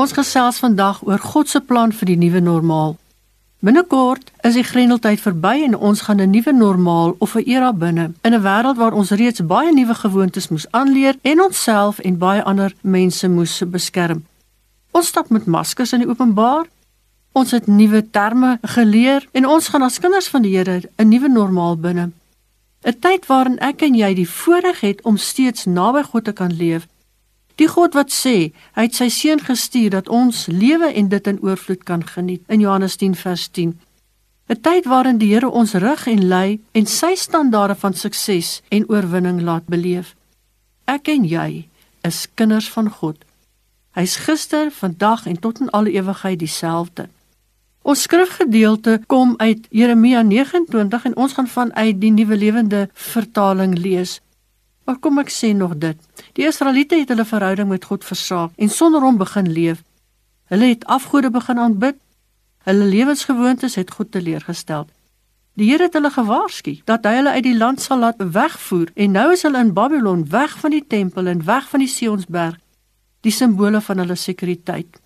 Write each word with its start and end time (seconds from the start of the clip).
Ons 0.00 0.14
gesels 0.16 0.56
vandag 0.62 1.02
oor 1.04 1.20
God 1.20 1.50
se 1.50 1.60
plan 1.60 1.90
vir 1.92 2.08
die 2.08 2.16
nuwe 2.16 2.40
normaal. 2.40 2.94
Binnekort 3.60 4.30
is 4.48 4.54
die 4.56 4.64
grendeltyd 4.64 5.20
verby 5.20 5.58
en 5.66 5.74
ons 5.76 6.00
gaan 6.06 6.22
'n 6.22 6.30
nuwe 6.30 6.52
normaal 6.56 7.10
of 7.18 7.34
'n 7.36 7.44
era 7.44 7.72
binne 7.72 8.06
in 8.22 8.34
'n 8.34 8.42
wêreld 8.42 8.78
waar 8.80 8.96
ons 9.00 9.10
reeds 9.10 9.44
baie 9.44 9.72
nuwe 9.72 9.94
gewoontes 9.94 10.48
moes 10.48 10.66
aanleer 10.70 11.16
en 11.22 11.40
onsself 11.40 11.98
en 11.98 12.18
baie 12.18 12.42
ander 12.42 12.72
mense 12.80 13.28
moes 13.28 13.62
beskerm. 13.66 14.24
Ons 14.90 15.06
stap 15.06 15.28
met 15.28 15.46
maskers 15.46 15.92
in 15.92 16.00
die 16.00 16.08
openbaar. 16.08 16.64
Ons 17.32 17.50
het 17.50 17.66
nuwe 17.66 18.10
terme 18.10 18.58
geleer 18.62 19.28
en 19.32 19.46
ons 19.46 19.68
gaan 19.68 19.82
as 19.82 19.98
kinders 19.98 20.28
van 20.28 20.42
die 20.42 20.56
Here 20.56 20.82
'n 20.96 21.08
nuwe 21.08 21.28
normaal 21.28 21.76
binne. 21.76 22.10
'n 22.84 22.98
Tyd 23.00 23.26
waarin 23.26 23.58
ek 23.58 23.82
en 23.82 23.94
jy 23.94 24.14
die 24.14 24.28
voorreg 24.28 24.80
het 24.80 25.02
om 25.02 25.16
steeds 25.16 25.64
naby 25.64 26.02
God 26.02 26.24
te 26.24 26.32
kan 26.32 26.52
leef 26.52 26.86
Die 27.60 27.68
God 27.68 27.92
wat 27.92 28.08
sê, 28.08 28.52
hy 28.72 28.86
het 28.86 28.96
sy 28.96 29.10
seun 29.12 29.40
gestuur 29.44 29.92
dat 29.92 30.08
ons 30.08 30.46
lewe 30.48 30.88
en 30.96 31.10
dit 31.12 31.26
in 31.28 31.40
oorvloed 31.44 31.82
kan 31.84 32.00
geniet 32.08 32.40
in 32.48 32.62
Johannes 32.64 32.96
10 32.96 33.14
vers 33.20 33.48
10. 33.52 33.74
'n 34.48 34.60
Tyd 34.64 34.86
waarin 34.88 35.18
die 35.20 35.28
Here 35.32 35.50
ons 35.50 35.74
rig 35.74 36.06
en 36.06 36.22
lei 36.28 36.60
en 36.72 36.86
sy 36.86 37.14
standaarde 37.14 37.76
van 37.82 37.94
sukses 37.94 38.62
en 38.68 38.88
oorwinning 38.88 39.42
laat 39.42 39.66
beleef. 39.66 40.16
Ek 40.86 41.08
en 41.08 41.24
jy 41.24 41.68
is 42.02 42.26
kinders 42.34 42.68
van 42.68 42.88
God. 42.90 43.16
Hy's 43.92 44.16
gister, 44.16 44.70
vandag 44.70 45.26
en 45.26 45.38
tot 45.38 45.60
in 45.60 45.70
alle 45.70 45.92
ewigheid 45.92 46.38
dieselfde. 46.38 47.08
Ons 47.82 48.02
skrifgedeelte 48.02 49.02
kom 49.06 49.34
uit 49.36 49.66
Jeremia 49.70 50.22
29 50.22 51.04
en 51.04 51.16
ons 51.16 51.32
gaan 51.32 51.48
vanuit 51.48 52.00
die 52.00 52.10
Nuwe 52.10 52.36
Lewende 52.36 52.88
Vertaling 52.94 53.78
lees. 53.78 54.20
Maar 54.84 54.98
kom 54.98 55.18
ek 55.18 55.30
sê 55.30 55.52
nog 55.56 55.76
dit. 55.78 55.98
Die 56.32 56.46
Israeliete 56.46 56.98
het 56.98 57.08
hulle 57.08 57.24
verhouding 57.24 57.68
met 57.68 57.84
God 57.84 58.04
versaak 58.04 58.50
en 58.56 58.68
sonder 58.68 59.00
hom 59.00 59.18
begin 59.18 59.52
leef. 59.52 59.82
Hulle 60.50 60.72
het 60.72 60.86
afgode 60.86 61.30
begin 61.30 61.58
aanbid. 61.58 61.98
Hulle 62.64 62.84
lewensgewoontes 62.84 63.74
het 63.74 63.90
God 63.90 64.12
teleurgestel. 64.12 64.88
Die 65.58 65.68
Here 65.70 65.88
het 65.88 65.96
hulle 65.98 66.10
gewaarsku 66.10 66.78
dat 66.88 67.04
hy 67.04 67.18
hulle 67.18 67.34
uit 67.36 67.44
die 67.44 67.56
land 67.56 67.82
sal 67.82 68.00
laat 68.04 68.20
wegvoer 68.22 68.90
en 68.94 69.16
nou 69.16 69.28
is 69.34 69.42
hulle 69.44 69.60
in 69.60 69.72
Babylon, 69.76 70.24
weg 70.30 70.56
van 70.62 70.72
die 70.72 70.84
tempel 70.86 71.26
en 71.26 71.44
weg 71.44 71.68
van 71.68 71.82
die 71.82 71.90
Sionsberg, 71.90 72.56
die 73.26 73.34
simbole 73.34 73.80
van 73.84 74.00
hulle 74.00 74.16
sekuriteit. 74.16 75.00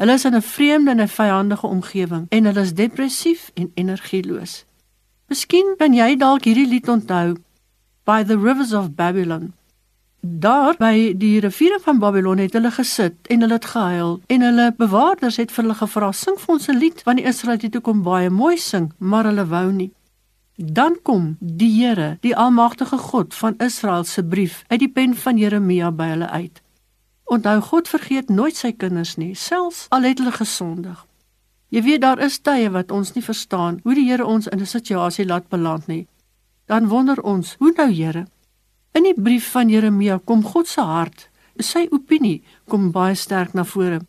Hulle 0.00 0.16
is 0.18 0.24
in 0.24 0.34
'n 0.34 0.42
vreemde 0.42 0.90
en 0.90 1.00
'n 1.00 1.08
vyandige 1.08 1.66
omgewing 1.66 2.26
en 2.28 2.44
hulle 2.44 2.60
is 2.60 2.74
depressief 2.74 3.50
en 3.54 3.70
energieloos. 3.74 4.64
Miskien 5.28 5.74
kan 5.78 5.94
jy 5.94 6.16
dalk 6.16 6.44
hierdie 6.44 6.68
lied 6.68 6.88
onthou 6.88 7.36
by 8.04 8.22
the 8.22 8.38
rivers 8.38 8.72
of 8.72 8.94
Babylon. 8.94 9.52
Daar 10.20 10.74
by 10.78 11.12
die 11.16 11.40
riviere 11.40 11.78
van 11.82 11.98
Babylon 11.98 12.38
het 12.38 12.52
hulle 12.52 12.70
gesit 12.70 13.28
en 13.28 13.40
hulle 13.40 13.58
het 13.58 13.64
gehuil 13.64 14.20
en 14.26 14.40
hulle 14.40 14.70
bewaarders 14.76 15.36
het 15.36 15.52
vir 15.52 15.64
hulle 15.64 15.76
gevra 15.76 16.12
sing 16.12 16.38
vir 16.40 16.54
ons 16.54 16.68
'n 16.68 16.78
lied 16.78 17.02
want 17.04 17.18
die 17.20 17.26
Israeliete 17.28 17.70
toe 17.70 17.80
kom 17.80 18.02
baie 18.02 18.30
mooi 18.30 18.56
sing 18.56 18.92
maar 18.98 19.24
hulle 19.24 19.46
wou 19.46 19.72
nie. 19.72 19.92
Dan 20.56 20.96
kom 21.02 21.36
die 21.40 21.70
Here, 21.80 22.16
die 22.20 22.36
almagtige 22.36 22.98
God 22.98 23.34
van 23.34 23.54
Israel 23.58 24.04
se 24.04 24.24
brief 24.24 24.64
uit 24.68 24.80
die 24.80 24.88
pen 24.88 25.14
van 25.14 25.36
Jeremia 25.36 25.90
by 25.90 26.04
hulle 26.04 26.28
uit. 26.30 26.62
Onthou 27.24 27.60
God 27.60 27.88
vergeet 27.88 28.28
nooit 28.28 28.56
sy 28.56 28.72
kinders 28.72 29.16
nie, 29.16 29.34
selfs 29.34 29.86
al 29.88 30.02
het 30.02 30.18
hulle 30.18 30.32
gesondig. 30.32 31.06
Jy 31.68 31.82
weet 31.82 32.00
daar 32.00 32.18
is 32.18 32.38
tye 32.38 32.70
wat 32.70 32.90
ons 32.90 33.12
nie 33.12 33.24
verstaan 33.24 33.80
hoe 33.82 33.94
die 33.94 34.10
Here 34.10 34.24
ons 34.24 34.46
in 34.46 34.60
'n 34.60 34.66
situasie 34.66 35.26
laat 35.26 35.48
beland 35.48 35.86
nie 35.86 36.06
dan 36.66 36.88
wonder 36.88 37.22
ons, 37.22 37.54
hoe 37.58 37.72
nou 37.76 37.90
Here? 37.92 38.26
In 38.92 39.02
die 39.02 39.14
brief 39.16 39.50
van 39.50 39.68
Jeremia 39.68 40.20
kom 40.24 40.44
God 40.44 40.68
se 40.68 40.80
hart, 40.80 41.28
sy 41.58 41.86
opinie 41.90 42.42
kom 42.70 42.90
baie 42.94 43.14
sterk 43.14 43.52
na 43.52 43.64
vore. 43.64 44.00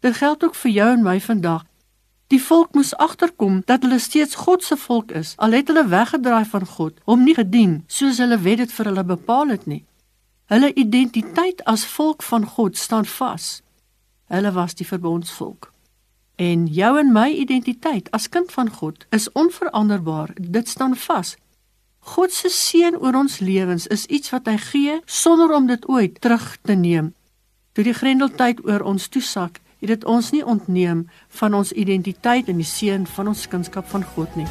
Dit 0.00 0.16
geld 0.20 0.44
ook 0.44 0.54
vir 0.54 0.70
jou 0.70 0.88
en 0.92 1.02
my 1.02 1.20
vandag. 1.20 1.64
Die 2.28 2.40
volk 2.42 2.74
moes 2.76 2.92
agterkom 2.96 3.62
dat 3.64 3.82
hulle 3.82 3.98
steeds 3.98 4.36
God 4.36 4.64
se 4.64 4.76
volk 4.76 5.14
is, 5.16 5.32
al 5.36 5.56
het 5.56 5.70
hulle 5.72 5.86
weggedraai 5.88 6.44
van 6.44 6.66
God, 6.66 6.98
hom 7.08 7.24
nie 7.24 7.34
gedien 7.34 7.80
soos 7.88 8.20
hulle 8.20 8.36
wet 8.44 8.60
dit 8.60 8.74
vir 8.76 8.90
hulle 8.90 9.04
bepaal 9.04 9.54
het 9.56 9.64
nie. 9.66 9.84
Hulle 10.52 10.74
identiteit 10.74 11.64
as 11.64 11.86
volk 11.88 12.22
van 12.22 12.44
God 12.44 12.76
staan 12.76 13.08
vas. 13.08 13.62
Hulle 14.28 14.52
was 14.52 14.76
die 14.76 14.86
verbondsvolk. 14.86 15.72
En 16.36 16.66
jou 16.66 16.92
en 17.00 17.12
my 17.12 17.30
identiteit 17.32 18.10
as 18.12 18.28
kind 18.28 18.52
van 18.52 18.68
God 18.70 19.06
is 19.10 19.32
onveranderbaar. 19.32 20.36
Dit 20.36 20.68
staan 20.68 20.96
vas. 20.96 21.36
God 22.08 22.32
se 22.32 22.48
seën 22.48 22.96
oor 22.96 23.16
ons 23.18 23.38
lewens 23.44 23.86
is 23.92 24.06
iets 24.06 24.32
wat 24.32 24.48
hy 24.48 24.56
gee 24.62 24.96
sonder 25.04 25.52
om 25.52 25.68
dit 25.68 25.88
ooit 25.88 26.20
terug 26.24 26.46
te 26.64 26.76
neem. 26.78 27.12
Toe 27.76 27.84
die 27.84 27.96
grendeltyd 27.96 28.64
oor 28.66 28.86
ons 28.88 29.10
toesak, 29.12 29.60
het 29.78 29.92
dit 29.92 30.08
ons 30.08 30.32
nie 30.32 30.42
ontneem 30.42 31.04
van 31.40 31.54
ons 31.54 31.72
identiteit 31.72 32.48
en 32.48 32.64
die 32.64 32.66
seën 32.66 33.06
van 33.16 33.34
ons 33.34 33.46
kunskap 33.52 33.86
van 33.92 34.06
God 34.16 34.40
nie. 34.40 34.48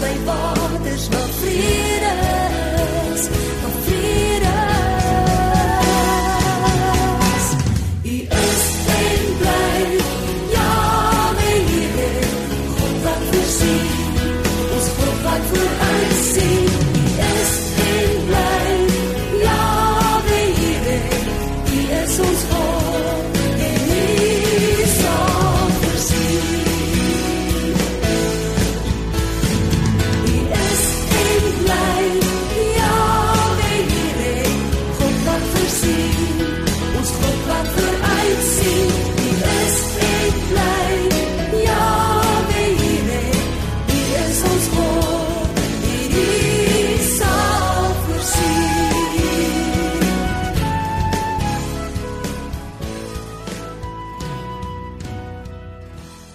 by 0.00 0.14
waters 0.24 1.08
mag 1.08 1.30
vlieg. 1.40 1.83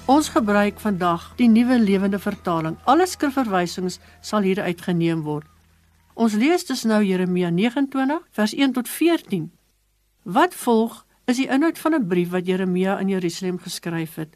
Ons 0.10 0.32
gebruik 0.34 0.80
vandag 0.82 1.36
die 1.38 1.48
nuwe 1.48 1.76
lewende 1.78 2.18
vertaling. 2.20 2.80
Alle 2.90 3.06
skrifverwysings 3.06 4.00
sal 4.26 4.42
hieruit 4.42 4.80
geneem 4.82 5.20
word. 5.22 5.46
Ons 6.18 6.34
lees 6.34 6.64
dus 6.66 6.82
nou 6.90 6.98
Jeremia 7.06 7.52
29 7.54 8.24
vers 8.34 8.56
1 8.58 8.72
tot 8.74 8.88
14. 8.90 9.44
Wat 10.26 10.56
volg 10.58 10.96
is 11.30 11.38
die 11.38 11.46
inhoud 11.46 11.78
van 11.78 11.94
'n 11.94 12.08
brief 12.08 12.32
wat 12.34 12.48
Jeremia 12.50 12.98
in 13.00 13.10
Jerusalem 13.10 13.60
geskryf 13.60 14.16
het. 14.16 14.34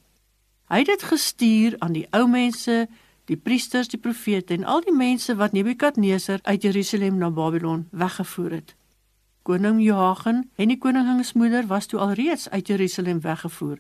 Hy 0.70 0.78
het 0.78 0.86
dit 0.94 1.04
gestuur 1.04 1.76
aan 1.80 1.94
die 1.94 2.08
ou 2.12 2.28
mense, 2.28 2.88
die 3.26 3.38
priesters, 3.38 3.88
die 3.88 4.00
profete 4.00 4.54
en 4.54 4.64
al 4.64 4.82
die 4.82 4.96
mense 4.96 5.36
wat 5.36 5.52
Nebukadneser 5.52 6.40
uit 6.42 6.62
Jerusalem 6.62 7.18
na 7.18 7.32
Babylon 7.32 7.88
weggevoer 7.92 8.52
het. 8.52 8.76
Koning 9.42 9.82
Joachim 9.82 10.50
en 10.56 10.68
die 10.68 10.78
koninginsmoeder 10.78 11.68
was 11.68 11.86
toe 11.86 12.00
alreeds 12.00 12.50
uit 12.50 12.68
Jerusalem 12.68 13.22
weggevoer. 13.22 13.80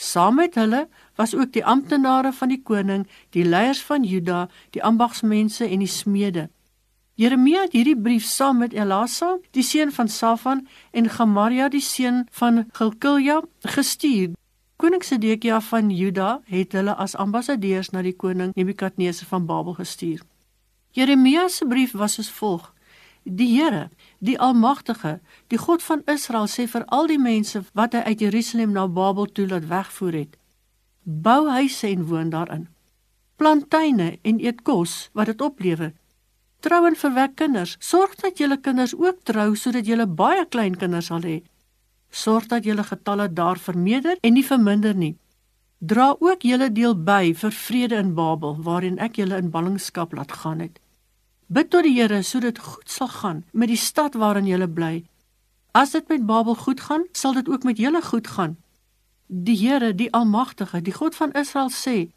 Saam 0.00 0.34
met 0.40 0.54
hulle 0.56 0.88
was 1.14 1.34
ook 1.36 1.52
die 1.52 1.64
amptenare 1.64 2.32
van 2.32 2.48
die 2.48 2.62
koning, 2.64 3.04
die 3.36 3.44
leiers 3.44 3.82
van 3.84 4.04
Juda, 4.04 4.46
die 4.72 4.82
ambagsmense 4.82 5.66
en 5.68 5.84
die 5.84 5.90
smede. 5.92 6.48
Jeremia 7.20 7.66
het 7.66 7.74
hierdie 7.76 7.98
brief 8.00 8.24
saam 8.24 8.62
met 8.64 8.72
Elasa, 8.72 9.34
die 9.52 9.62
seun 9.62 9.92
van 9.92 10.08
Safan 10.08 10.62
en 10.96 11.10
Gemaria, 11.12 11.68
die 11.68 11.84
seun 11.84 12.22
van 12.32 12.64
Gilkilja, 12.72 13.42
gestuur. 13.76 14.32
Koning 14.80 15.04
Sedekia 15.04 15.60
van 15.60 15.90
Juda 15.92 16.40
het 16.48 16.72
hulle 16.72 16.94
as 16.96 17.12
ambassadeurs 17.20 17.92
na 17.92 18.00
die 18.00 18.16
koning 18.16 18.54
Nebukadneser 18.56 19.28
van 19.28 19.44
Babel 19.44 19.76
gestuur. 19.76 20.22
Jeremia 20.96 21.48
se 21.48 21.66
brief 21.68 21.92
was 21.92 22.16
as 22.18 22.30
volg: 22.32 22.72
Die 23.24 23.50
Here, 23.58 23.90
die 24.20 24.38
Almagtige, 24.38 25.18
die 25.48 25.58
God 25.58 25.82
van 25.82 26.02
Israel 26.06 26.48
sê 26.48 26.66
vir 26.68 26.84
al 26.88 27.08
die 27.10 27.20
mense 27.20 27.64
wat 27.74 27.96
hy 27.96 28.04
uit 28.12 28.20
Jerusalem 28.20 28.74
na 28.76 28.86
Babel 28.88 29.26
toe 29.32 29.48
laat 29.48 29.68
wegvoer 29.68 30.18
het: 30.24 30.36
Bou 31.04 31.48
huise 31.48 31.88
en 31.88 32.06
woon 32.06 32.30
daarin. 32.30 32.68
Plant 33.36 33.70
tuine 33.72 34.18
en 34.22 34.40
eet 34.40 34.60
kos 34.62 35.08
wat 35.16 35.32
dit 35.32 35.40
oplewer 35.40 35.94
Trou 36.60 36.84
en 36.84 36.96
verwek 36.96 37.38
kinders. 37.40 37.76
Sorg 37.80 38.18
dat 38.20 38.38
julle 38.38 38.58
kinders 38.60 38.92
ook 38.96 39.22
trou 39.24 39.54
sodat 39.56 39.86
julle 39.88 40.04
baie 40.06 40.44
klein 40.52 40.76
kinders 40.76 41.08
sal 41.08 41.24
hê. 41.24 41.38
Sorg 42.10 42.50
dat 42.52 42.66
julle 42.68 42.84
getalle 42.84 43.30
daar 43.32 43.58
vermeerder 43.58 44.18
en 44.20 44.36
nie 44.36 44.44
verminder 44.44 44.94
nie. 44.94 45.14
Dra 45.78 46.10
ook 46.20 46.44
julle 46.44 46.68
deel 46.72 46.94
by 46.94 47.32
vir 47.32 47.56
vrede 47.56 47.96
in 47.96 48.12
Babel 48.14 48.58
waarin 48.66 49.00
ek 49.00 49.16
julle 49.22 49.38
in 49.40 49.48
ballingskap 49.50 50.12
laat 50.12 50.32
gaan 50.42 50.60
het. 50.60 50.76
Bid 51.50 51.70
tot 51.70 51.82
die 51.82 51.96
Here 51.96 52.20
sodat 52.22 52.60
goed 52.62 52.90
sal 52.90 53.08
gaan 53.10 53.42
met 53.50 53.72
die 53.72 53.78
stad 53.78 54.14
waarin 54.14 54.46
julle 54.46 54.68
bly. 54.70 55.02
As 55.74 55.90
dit 55.96 56.06
met 56.08 56.26
Babel 56.26 56.54
goed 56.54 56.80
gaan, 56.80 57.06
sal 57.12 57.34
dit 57.34 57.48
ook 57.48 57.66
met 57.66 57.78
julle 57.78 58.02
goed 58.02 58.26
gaan. 58.36 58.56
Die 59.26 59.56
Here, 59.58 59.94
die 59.94 60.12
Almagtige, 60.14 60.82
die 60.82 60.94
God 60.94 61.14
van 61.18 61.32
Israel 61.32 61.70
sê: 61.74 62.10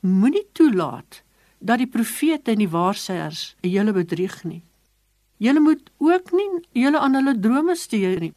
Moenie 0.00 0.46
toelaat 0.52 1.22
dat 1.58 1.78
die 1.78 1.86
profete 1.86 2.50
en 2.50 2.60
die 2.64 2.70
waarsêers 2.70 3.54
julle 3.62 3.94
bedrieg 3.94 4.42
nie. 4.44 4.62
Julle 5.38 5.60
moet 5.60 5.90
ook 5.98 6.32
nie 6.32 6.48
julle 6.82 6.98
aan 6.98 7.14
hulle 7.14 7.38
drome 7.38 7.76
stuur 7.78 8.20
nie. 8.26 8.34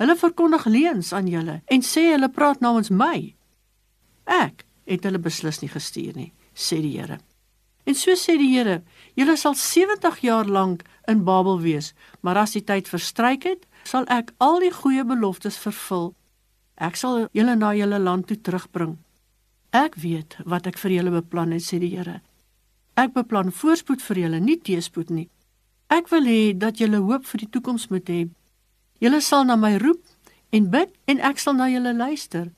Hulle 0.00 0.16
verkondig 0.16 0.64
leuns 0.64 1.12
aan 1.12 1.28
julle 1.28 1.60
en 1.72 1.84
sê 1.84 2.10
hulle 2.14 2.32
praat 2.32 2.64
namens 2.64 2.90
my. 2.90 3.34
Ek 4.24 4.64
het 4.88 5.04
hulle 5.04 5.20
beslis 5.20 5.60
nie 5.60 5.72
gestuur 5.72 6.16
nie, 6.16 6.32
sê 6.54 6.80
die 6.80 6.96
Here. 6.96 7.20
En 7.86 7.94
so 7.94 8.16
sê 8.18 8.34
die 8.40 8.50
Here, 8.56 8.80
julle 9.16 9.36
sal 9.40 9.56
70 9.56 10.20
jaar 10.22 10.46
lank 10.46 10.84
in 11.08 11.24
Babel 11.24 11.60
wees, 11.64 11.94
maar 12.20 12.38
as 12.38 12.54
die 12.56 12.64
tyd 12.64 12.88
verstryk 12.88 13.44
het, 13.48 13.66
sal 13.84 14.06
ek 14.12 14.32
al 14.42 14.60
die 14.60 14.72
goeie 14.74 15.04
beloftes 15.06 15.58
vervul. 15.60 16.12
Ek 16.76 16.96
sal 17.00 17.26
julle 17.32 17.56
na 17.56 17.72
julle 17.74 17.98
land 17.98 18.26
toe 18.28 18.36
terugbring. 18.36 18.96
Ek 19.72 19.96
weet 20.00 20.36
wat 20.44 20.66
ek 20.68 20.78
vir 20.80 20.98
julle 20.98 21.14
beplan 21.18 21.54
het, 21.56 21.64
sê 21.64 21.80
die 21.80 21.94
Here. 21.94 22.20
Ek 22.96 23.12
beplan 23.16 23.52
voorspoed 23.52 24.02
vir 24.04 24.22
julle, 24.24 24.40
nie 24.40 24.56
teëspoed 24.60 25.10
nie. 25.12 25.28
Ek 25.92 26.08
wil 26.10 26.26
hê 26.26 26.52
dat 26.56 26.80
julle 26.80 27.02
hoop 27.04 27.26
vir 27.28 27.44
die 27.44 27.50
toekoms 27.52 27.88
moet 27.92 28.08
hê. 28.10 28.22
Julle 29.04 29.20
sal 29.20 29.44
na 29.44 29.56
my 29.60 29.76
roep 29.82 30.02
en 30.56 30.70
bid 30.72 30.92
en 31.10 31.20
ek 31.20 31.42
sal 31.42 31.58
na 31.58 31.68
julle 31.70 31.92
luister. 31.94 32.48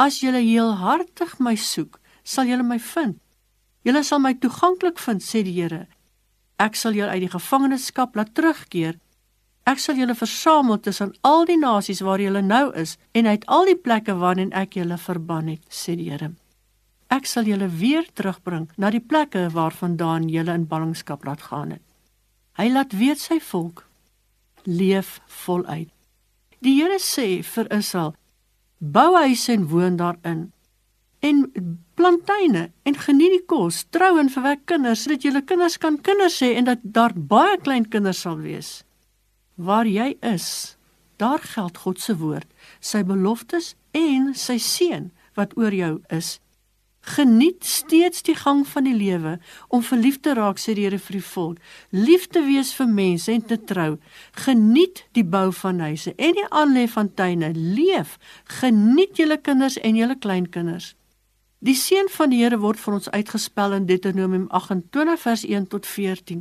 As 0.00 0.20
julle 0.20 0.42
heelhartig 0.44 1.38
my 1.40 1.56
soek, 1.56 1.98
sal 2.22 2.50
julle 2.50 2.66
my 2.66 2.78
vind. 2.78 3.18
Julle 3.82 4.02
sal 4.06 4.20
my 4.22 4.34
toeganklik 4.38 5.00
vind, 5.02 5.22
sê 5.22 5.42
die 5.42 5.54
Here. 5.56 5.86
Ek 6.62 6.76
sal 6.78 6.94
julle 6.94 7.10
uit 7.10 7.24
die 7.24 7.32
gevangenskap 7.32 8.14
laat 8.16 8.34
terugkeer. 8.36 8.98
Ek 9.66 9.78
sal 9.78 9.98
julle 9.98 10.14
versamel 10.18 10.78
tussen 10.82 11.12
al 11.26 11.44
die 11.46 11.58
nasies 11.58 12.02
waar 12.02 12.22
julle 12.22 12.42
nou 12.42 12.70
is 12.78 12.96
en 13.14 13.26
uit 13.26 13.46
al 13.46 13.66
die 13.70 13.78
plekke 13.78 14.14
waarheen 14.18 14.52
ek 14.58 14.78
julle 14.78 14.98
verban 14.98 15.50
het, 15.50 15.62
sê 15.70 15.96
die 15.98 16.10
Here. 16.10 16.32
Ek 17.12 17.26
sal 17.28 17.46
julle 17.46 17.68
weer 17.68 18.06
terugbring 18.14 18.70
na 18.80 18.90
die 18.90 19.02
plekke 19.02 19.48
waarvandaan 19.52 20.30
julle 20.32 20.54
in 20.56 20.66
ballingskap 20.66 21.26
laat 21.28 21.42
gaan 21.50 21.74
het. 21.76 21.82
Hy 22.58 22.70
laat 22.72 22.94
weet 22.96 23.20
sy 23.20 23.38
volk 23.42 23.86
leef 24.64 25.18
voluit. 25.44 25.90
Die 26.62 26.78
Here 26.78 26.98
sê 27.02 27.42
vir 27.42 27.70
Israel: 27.74 28.14
Bou 28.78 29.12
huise 29.18 29.52
en 29.52 29.68
woon 29.68 29.98
daarin 29.98 30.52
en 31.22 31.46
plant 32.02 32.24
tuine 32.26 32.64
en 32.82 32.98
geniet 32.98 33.36
die 33.36 33.44
kos, 33.46 33.84
trou 33.94 34.16
en 34.18 34.30
verwek 34.34 34.66
kinders 34.66 35.06
sodat 35.06 35.22
julle 35.22 35.44
kinders 35.46 35.78
kan 35.78 36.00
kinders 36.02 36.40
hê 36.42 36.52
en 36.58 36.66
dat 36.66 36.82
daar 36.82 37.14
baie 37.14 37.56
klein 37.62 37.86
kinders 37.88 38.24
sal 38.26 38.42
wees. 38.42 38.82
Waar 39.54 39.86
jy 39.86 40.16
is, 40.34 40.76
daar 41.22 41.42
geld 41.54 41.78
God 41.84 42.02
se 42.02 42.18
woord, 42.18 42.48
sy 42.82 43.04
beloftes 43.06 43.76
en 43.94 44.32
sy 44.34 44.58
seën 44.58 45.12
wat 45.38 45.54
oor 45.56 45.72
jou 45.72 46.00
is 46.10 46.40
Geniet 47.02 47.64
steeds 47.66 48.22
die 48.22 48.34
gang 48.38 48.60
van 48.66 48.86
die 48.86 48.94
lewe 48.94 49.38
om 49.74 49.82
verlief 49.82 50.20
te 50.22 50.36
raak 50.38 50.60
sê 50.62 50.76
die 50.78 50.84
Here 50.86 51.00
vir 51.02 51.16
die 51.18 51.26
volk. 51.26 51.56
Lief 51.90 52.28
te 52.30 52.44
wees 52.46 52.70
vir 52.78 52.86
mense 52.86 53.32
en 53.32 53.42
te 53.42 53.58
trou. 53.58 53.96
Geniet 54.44 55.02
die 55.18 55.26
bou 55.26 55.48
van 55.64 55.82
huise 55.82 56.14
en 56.14 56.38
die 56.38 56.46
aanlê 56.54 56.86
van 56.86 57.10
tuine. 57.10 57.50
Leef. 57.58 58.18
Geniet 58.60 59.18
julle 59.18 59.40
kinders 59.42 59.80
en 59.82 59.98
julle 59.98 60.14
kleinkinders. 60.14 60.92
Die 61.62 61.76
seën 61.78 62.08
van 62.10 62.32
die 62.32 62.40
Here 62.42 62.56
word 62.58 62.80
vir 62.82 62.96
ons 62.96 63.10
uitgespel 63.14 63.76
in 63.76 63.84
Deuteronomium 63.86 64.48
28 64.50 65.20
vers 65.22 65.42
1 65.46 65.66
tot 65.70 65.86
14. 65.86 66.40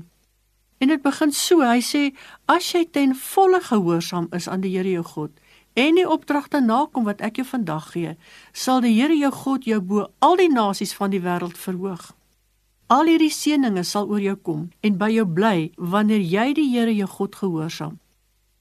En 0.82 0.90
dit 0.90 1.02
begin 1.02 1.32
so. 1.32 1.62
Hy 1.62 1.82
sê: 1.86 2.02
"As 2.50 2.72
jy 2.72 2.88
ten 2.92 3.14
volle 3.16 3.60
gehoorsaam 3.62 4.28
is 4.34 4.48
aan 4.50 4.62
die 4.62 4.72
Here 4.78 4.90
jou 4.90 5.04
God, 5.04 5.32
en 5.74 5.96
die 5.96 6.10
opdragte 6.10 6.60
nakom 6.60 7.04
wat 7.04 7.22
ek 7.22 7.36
jou 7.36 7.46
vandag 7.46 7.92
gee, 7.92 8.16
sal 8.52 8.82
die 8.82 8.96
Here 8.98 9.14
jou 9.14 9.32
God 9.32 9.64
jou 9.64 9.80
bo 9.80 10.08
al 10.20 10.36
die 10.36 10.50
nasies 10.50 10.94
van 10.94 11.10
die 11.10 11.22
wêreld 11.22 11.58
verhoog. 11.58 12.16
Al 12.88 13.06
hierdie 13.06 13.30
seënings 13.30 13.90
sal 13.90 14.10
oor 14.10 14.20
jou 14.20 14.36
kom 14.36 14.70
en 14.82 14.98
by 14.98 15.10
jou 15.10 15.26
bly 15.26 15.72
wanneer 15.78 16.20
jy 16.20 16.54
die 16.54 16.70
Here 16.72 16.96
jou 16.96 17.08
God 17.08 17.36
gehoorsaam. 17.36 18.00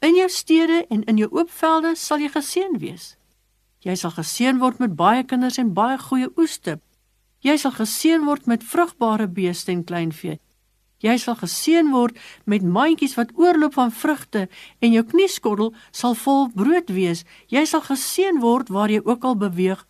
In 0.01 0.15
jou 0.15 0.29
stede 0.29 0.87
en 0.91 1.05
in 1.05 1.17
jou 1.17 1.29
oop 1.33 1.51
velde 1.51 1.97
sal 1.97 2.19
jy 2.19 2.29
geseën 2.29 2.79
wees. 2.79 3.17
Jy 3.81 3.97
sal 3.97 4.13
geseën 4.13 4.59
word 4.61 4.79
met 4.79 4.97
baie 4.97 5.25
kinders 5.25 5.59
en 5.59 5.73
baie 5.73 5.97
goeie 5.99 6.29
oeste. 6.37 6.79
Jy 7.41 7.57
sal 7.57 7.73
geseën 7.73 8.25
word 8.27 8.47
met 8.47 8.65
vrugbare 8.65 9.29
beeste 9.29 9.73
en 9.73 9.85
kleinvee. 9.89 10.37
Jy 11.01 11.17
sal 11.17 11.39
geseën 11.41 11.89
word 11.89 12.19
met 12.45 12.63
mandjies 12.63 13.17
wat 13.17 13.33
oorloop 13.41 13.79
van 13.79 13.93
vrugte 13.93 14.49
en 14.85 14.93
jou 14.93 15.05
knieskottel 15.13 15.73
sal 15.97 16.15
vol 16.15 16.51
brood 16.53 16.93
wees. 16.93 17.25
Jy 17.49 17.65
sal 17.65 17.81
geseën 17.87 18.43
word 18.45 18.69
waar 18.69 18.93
jy 18.93 19.01
ook 19.05 19.25
al 19.25 19.41
beweeg 19.41 19.87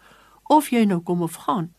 of 0.47 0.71
jy 0.71 0.85
nou 0.87 1.01
kom 1.03 1.27
of 1.27 1.35
gaan. 1.47 1.73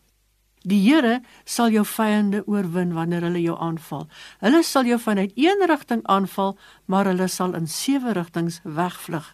Die 0.68 0.78
Here 0.84 1.22
sal 1.44 1.72
jou 1.74 1.82
vyande 1.88 2.44
oorwin 2.46 2.92
wanneer 2.94 3.24
hulle 3.26 3.40
jou 3.42 3.56
aanval. 3.58 4.06
Hulle 4.44 4.62
sal 4.62 4.86
jou 4.86 4.98
vanuit 5.00 5.32
een 5.34 5.64
rigting 5.66 6.04
aanval, 6.06 6.58
maar 6.86 7.08
hulle 7.10 7.26
sal 7.28 7.56
in 7.58 7.66
sewe 7.66 8.12
rigtings 8.12 8.60
wegvlug. 8.62 9.32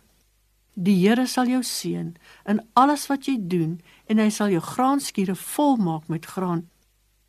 Die 0.79 0.95
Here 0.95 1.27
sal 1.27 1.49
jou 1.51 1.59
seën 1.67 2.13
in 2.47 2.59
alles 2.79 3.09
wat 3.11 3.27
jy 3.27 3.35
doen 3.51 3.81
en 4.07 4.21
hy 4.23 4.29
sal 4.31 4.53
jou 4.53 4.61
graanskure 4.63 5.35
volmaak 5.35 6.07
met 6.07 6.27
graan. 6.31 6.69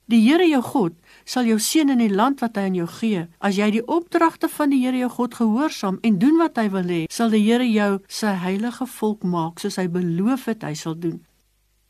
Die 0.06 0.20
Here 0.22 0.46
jou 0.46 0.62
God 0.62 0.94
sal 1.25 1.50
jou 1.50 1.58
seën 1.58 1.89
in 1.89 2.03
die 2.03 2.13
land 2.13 2.44
wat 2.46 2.60
hy 2.60 2.68
aan 2.70 2.77
jou 2.77 2.86
gee. 3.00 3.24
As 3.41 3.58
jy 3.58 3.72
die 3.74 3.86
opdragte 3.89 4.51
van 4.53 4.70
die 4.70 4.84
Here 4.84 5.01
jou 5.01 5.10
God 5.15 5.39
gehoorsaam 5.39 5.98
en 6.06 6.20
doen 6.22 6.38
wat 6.38 6.62
hy 6.62 6.68
wil 6.75 6.94
hê, 6.94 7.00
sal 7.10 7.34
die 7.34 7.41
Here 7.41 7.65
jou 7.65 7.98
sy 8.06 8.36
heilige 8.38 8.86
volk 9.00 9.25
maak 9.25 9.58
soos 9.63 9.82
hy 9.82 9.88
beloof 9.98 10.46
het 10.53 10.68
hy 10.70 10.75
sal 10.77 10.94
doen. 10.94 11.18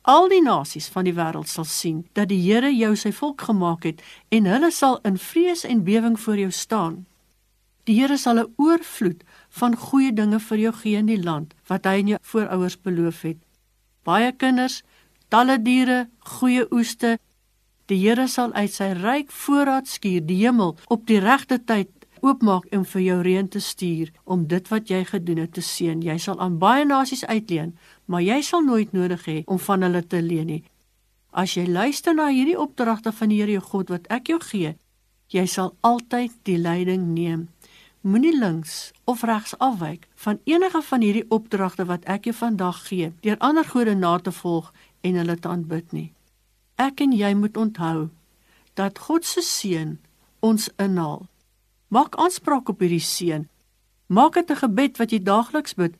Al 0.08 0.32
die 0.32 0.40
nasies 0.40 0.88
van 0.88 1.04
die 1.04 1.16
wêreld 1.16 1.52
sal 1.52 1.68
sien 1.68 2.06
dat 2.16 2.32
die 2.32 2.40
Here 2.40 2.72
jou 2.72 2.94
sy 2.96 3.12
volk 3.12 3.44
gemaak 3.50 3.84
het 3.84 4.00
en 4.32 4.48
hulle 4.48 4.72
sal 4.72 4.96
in 5.04 5.20
vrees 5.20 5.68
en 5.68 5.84
bewering 5.84 6.16
voor 6.24 6.40
jou 6.40 6.50
staan. 6.56 7.02
Die 7.84 8.00
Here 8.00 8.16
sal 8.16 8.38
'n 8.38 8.52
oorvloed 8.56 9.24
van 9.50 9.76
goeie 9.76 10.12
dinge 10.12 10.40
vir 10.40 10.58
jou 10.58 10.72
gee 10.82 10.98
in 10.98 11.10
die 11.10 11.22
land 11.22 11.54
wat 11.68 11.86
hy 11.86 12.00
aan 12.00 12.14
jou 12.14 12.20
voorouers 12.32 12.78
beloof 12.80 13.22
het. 13.22 13.38
Baie 14.04 14.32
kinders, 14.32 14.82
talle 15.28 15.58
diere, 15.62 16.06
goeie 16.38 16.66
oeste 16.70 17.18
Die 17.90 17.98
Here 17.98 18.28
sal 18.30 18.52
uit 18.54 18.70
sy 18.70 18.92
ryk 18.94 19.32
voorraad 19.34 19.88
skuur 19.90 20.22
die 20.22 20.36
hemel 20.44 20.76
op 20.94 21.08
die 21.08 21.18
regte 21.18 21.56
tyd 21.58 21.88
oopmaak 22.22 22.68
en 22.76 22.84
vir 22.86 23.02
jou 23.02 23.16
reën 23.26 23.48
te 23.50 23.58
stuur 23.58 24.12
om 24.30 24.44
dit 24.52 24.68
wat 24.70 24.92
jy 24.92 25.00
gedoen 25.08 25.40
het 25.42 25.56
te 25.56 25.64
seën. 25.64 26.04
Jy 26.04 26.14
sal 26.22 26.38
aan 26.38 26.60
baie 26.62 26.84
nasies 26.86 27.24
uitleen, 27.26 27.72
maar 28.06 28.22
jy 28.22 28.38
sal 28.46 28.62
nooit 28.62 28.92
nodig 28.94 29.24
hê 29.26 29.36
om 29.50 29.58
van 29.58 29.82
hulle 29.82 30.04
te 30.06 30.20
leen 30.22 30.46
nie. 30.52 30.60
As 31.34 31.56
jy 31.56 31.66
luister 31.66 32.14
na 32.14 32.28
hierdie 32.30 32.58
opdragte 32.58 33.10
van 33.10 33.32
die 33.32 33.40
Here 33.40 33.58
jou 33.58 33.64
God 33.72 33.90
wat 33.90 34.06
ek 34.06 34.30
jou 34.30 34.38
gee, 34.44 34.76
jy 35.34 35.46
sal 35.50 35.74
altyd 35.82 36.36
die 36.46 36.58
leiding 36.62 37.10
neem. 37.16 37.48
Moenie 38.00 38.38
links 38.38 38.92
of 39.04 39.22
regs 39.22 39.58
afwyk 39.58 40.08
van 40.14 40.38
enige 40.44 40.80
van 40.82 41.00
hierdie 41.00 41.26
opdragte 41.28 41.84
wat 41.84 42.06
ek 42.08 42.24
jou 42.24 42.32
vandag 42.34 42.78
gee 42.86 43.10
deur 43.20 43.36
ander 43.44 43.66
gode 43.68 43.92
na 43.94 44.14
te 44.18 44.32
volg 44.32 44.70
en 45.04 45.18
hulle 45.20 45.36
te 45.36 45.48
aanbid 45.48 45.92
nie. 45.92 46.06
Ek 46.80 47.02
en 47.04 47.12
jy 47.12 47.34
moet 47.36 47.60
onthou 47.60 48.08
dat 48.80 49.02
God 49.04 49.28
se 49.28 49.44
seën 49.44 49.98
ons 50.40 50.70
inhaal. 50.80 51.26
Maak 51.92 52.16
aanspraak 52.16 52.72
op 52.72 52.80
hierdie 52.80 53.04
seën. 53.04 53.44
Maak 54.08 54.34
dit 54.34 54.50
'n 54.50 54.62
gebed 54.64 54.96
wat 54.96 55.12
jy 55.12 55.20
daagliks 55.22 55.74
bid. 55.74 55.94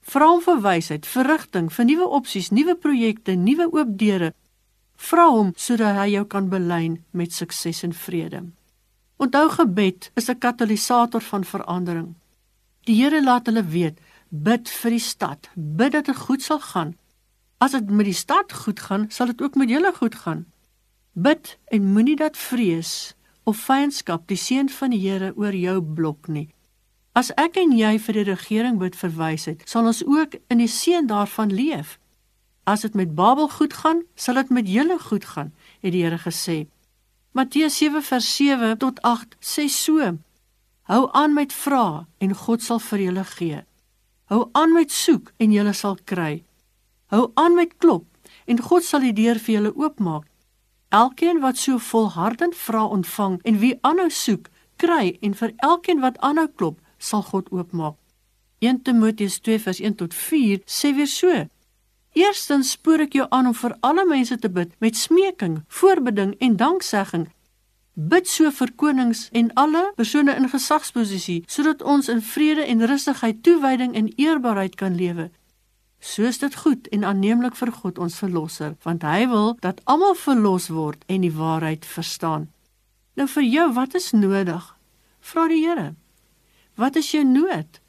Vra 0.00 0.26
hom 0.30 0.40
vir 0.40 0.60
wysheid, 0.60 1.06
vir 1.06 1.26
rigting, 1.26 1.72
vir 1.72 1.84
nuwe 1.84 2.06
opsies, 2.06 2.50
nuwe 2.50 2.74
projekte, 2.74 3.34
nuwe 3.34 3.66
oop 3.72 3.98
deure. 3.98 4.32
Vra 4.96 5.26
hom 5.28 5.52
sodat 5.56 5.96
hy 5.96 6.08
jou 6.14 6.24
kan 6.24 6.48
belyn 6.48 7.04
met 7.10 7.32
sukses 7.32 7.82
en 7.82 7.92
vrede. 7.92 8.42
Onthou 9.22 9.48
gebed 9.50 10.10
is 10.14 10.28
'n 10.28 10.38
katalisator 10.38 11.20
van 11.20 11.44
verandering. 11.44 12.14
Die 12.80 13.02
Here 13.02 13.22
laat 13.22 13.46
hulle 13.46 13.64
weet, 13.64 14.00
bid 14.28 14.68
vir 14.68 14.90
die 14.90 15.06
stad, 15.12 15.48
bid 15.54 15.92
dat 15.92 16.04
dit 16.04 16.16
goed 16.16 16.42
sal 16.42 16.60
gaan. 16.60 16.98
As 17.58 17.70
dit 17.70 17.90
met 17.90 18.04
die 18.04 18.14
stad 18.24 18.52
goed 18.52 18.80
gaan, 18.80 19.10
sal 19.10 19.26
dit 19.26 19.42
ook 19.42 19.54
met 19.54 19.68
julle 19.68 19.92
goed 19.94 20.14
gaan. 20.14 20.46
Bid 21.12 21.58
en 21.64 21.92
moenie 21.92 22.16
dat 22.16 22.36
vrees 22.36 23.14
of 23.44 23.56
vyandskap 23.56 24.26
die 24.26 24.36
seën 24.36 24.68
van 24.68 24.90
die 24.90 25.08
Here 25.08 25.32
oor 25.36 25.54
jou 25.54 25.82
blok 25.82 26.28
nie. 26.28 26.48
As 27.12 27.30
ek 27.36 27.56
en 27.56 27.78
jy 27.78 27.98
vir 27.98 28.14
die 28.14 28.30
regering 28.34 28.78
bid 28.78 28.96
verwys 28.96 29.44
het, 29.44 29.62
sal 29.68 29.86
ons 29.86 30.04
ook 30.06 30.34
in 30.48 30.58
die 30.58 30.68
seën 30.68 31.06
daarvan 31.06 31.52
leef. 31.52 31.98
As 32.64 32.80
dit 32.80 32.94
met 32.94 33.14
Babel 33.14 33.48
goed 33.48 33.72
gaan, 33.72 34.02
sal 34.14 34.34
dit 34.34 34.50
met 34.50 34.68
julle 34.68 34.98
goed 34.98 35.24
gaan, 35.24 35.52
het 35.80 35.92
die 35.92 36.02
Here 36.02 36.18
gesê. 36.18 36.66
Matteus 37.32 37.82
7:7 37.82 38.76
tot 38.76 39.02
8 39.02 39.36
sê 39.40 39.68
so: 39.68 40.18
Hou 40.82 41.08
aan 41.12 41.32
met 41.32 41.52
vra 41.52 42.06
en 42.18 42.34
God 42.34 42.62
sal 42.62 42.78
vir 42.78 42.98
julle 42.98 43.24
gee. 43.24 43.60
Hou 44.24 44.50
aan 44.52 44.72
met 44.72 44.90
soek 44.92 45.32
en 45.36 45.52
julle 45.52 45.72
sal 45.72 45.96
kry. 46.04 46.44
Hou 47.06 47.30
aan 47.34 47.54
met 47.54 47.72
klop 47.78 48.04
en 48.44 48.60
God 48.60 48.84
sal 48.84 49.00
die 49.00 49.14
deur 49.16 49.40
vir 49.40 49.54
julle 49.54 49.72
oopmaak. 49.74 50.28
Elkeen 50.88 51.40
wat 51.40 51.56
so 51.56 51.78
volhardend 51.78 52.54
vra 52.56 52.84
ontvang 52.84 53.40
en 53.48 53.58
wie 53.58 53.78
aanhou 53.80 54.10
soek, 54.10 54.50
kry 54.76 55.16
en 55.22 55.34
vir 55.34 55.54
elkeen 55.56 56.04
wat 56.04 56.20
aanhou 56.20 56.48
klop, 56.48 56.80
sal 56.98 57.22
God 57.22 57.48
oopmaak. 57.48 57.96
1 58.58 58.82
Timoteus 58.82 59.40
2:1 59.40 59.96
tot 59.96 60.14
4 60.14 60.60
sê 60.66 60.92
weer 60.94 61.08
so: 61.08 61.48
Eerstens 62.12 62.74
spoor 62.76 63.06
ek 63.06 63.14
jou 63.16 63.24
aan 63.32 63.46
om 63.48 63.54
vir 63.56 63.72
alle 63.80 64.04
mense 64.04 64.36
te 64.38 64.48
bid 64.52 64.72
met 64.84 64.96
smeking, 64.96 65.62
voorbeding 65.68 66.34
en 66.44 66.56
danksegging. 66.60 67.30
Bid 67.92 68.28
so 68.28 68.50
vir 68.52 68.72
konings 68.76 69.28
en 69.32 69.48
alle 69.56 69.80
persone 69.96 70.34
in 70.36 70.48
gesagsposisie 70.48 71.42
sodat 71.48 71.82
ons 71.82 72.10
in 72.12 72.20
vrede 72.20 72.66
en 72.68 72.84
rustigheid, 72.88 73.40
toewyding 73.42 73.94
en 73.96 74.12
eerbaarheid 74.16 74.76
kan 74.76 74.96
lewe. 74.96 75.30
Soos 76.00 76.38
dit 76.42 76.54
goed 76.64 76.88
en 76.92 77.04
aanneemlik 77.04 77.56
vir 77.56 77.72
God 77.72 77.98
ons 77.98 78.18
verlosser, 78.18 78.74
want 78.84 79.04
hy 79.06 79.28
wil 79.30 79.54
dat 79.64 79.80
almal 79.84 80.16
verlos 80.18 80.68
word 80.68 81.04
en 81.06 81.24
die 81.24 81.32
waarheid 81.32 81.86
verstaan. 81.86 82.50
Nou 83.16 83.28
vir 83.28 83.46
jou, 83.46 83.66
wat 83.72 83.94
is 83.94 84.10
nodig? 84.12 84.66
Vra 85.20 85.46
die 85.48 85.62
Here. 85.64 85.94
Wat 86.76 86.96
is 86.96 87.12
jou 87.12 87.24
nood? 87.24 87.80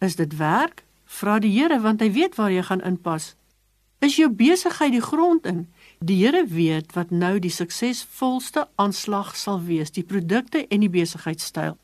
Is 0.00 0.16
dit 0.16 0.36
werk? 0.36 0.84
Vra 1.04 1.40
die 1.40 1.52
Here 1.52 1.80
want 1.80 2.00
hy 2.00 2.12
weet 2.12 2.36
waar 2.40 2.52
jy 2.52 2.62
gaan 2.62 2.84
inpas. 2.86 3.34
Is 4.00 4.16
jou 4.16 4.30
besigheid 4.32 4.92
die 4.92 5.02
grond 5.04 5.46
in? 5.46 5.66
Die 6.00 6.16
Here 6.24 6.46
weet 6.46 6.94
wat 6.96 7.10
nou 7.10 7.38
die 7.38 7.52
suksesvolste 7.52 8.68
aanslag 8.80 9.34
sal 9.36 9.60
wees, 9.66 9.92
die 9.92 10.04
produkte 10.04 10.64
en 10.68 10.80
die 10.80 10.88
besigheidstyl. 10.88 11.76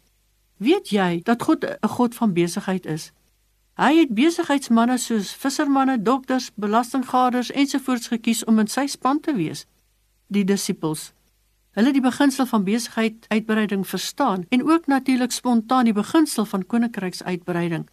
Weet 0.56 0.88
jy 0.88 1.20
dat 1.24 1.42
God 1.42 1.64
'n 1.64 1.88
God 1.88 2.14
van 2.14 2.32
besigheid 2.32 2.86
is? 2.86 3.12
Hy 3.76 3.92
het 3.98 4.14
besigheidsmense 4.14 5.04
soos 5.04 5.34
vissermanne, 5.34 6.02
dokters, 6.02 6.50
belastinggaders 6.54 7.50
ensovoorts 7.50 8.08
gekies 8.08 8.44
om 8.44 8.58
in 8.58 8.66
sy 8.66 8.86
span 8.86 9.20
te 9.20 9.34
wees. 9.34 9.66
Die 10.26 10.44
disippels 10.44 11.12
hulle 11.76 11.92
die 11.92 12.00
beginsel 12.00 12.46
van 12.48 12.64
besigheid 12.64 13.26
uitbreiding 13.28 13.86
verstaan 13.86 14.46
en 14.48 14.64
ook 14.64 14.86
natuurlik 14.86 15.32
spontaan 15.32 15.84
die 15.84 15.92
beginsel 15.92 16.44
van 16.44 16.66
koninkryksuitbreiding. 16.66 17.84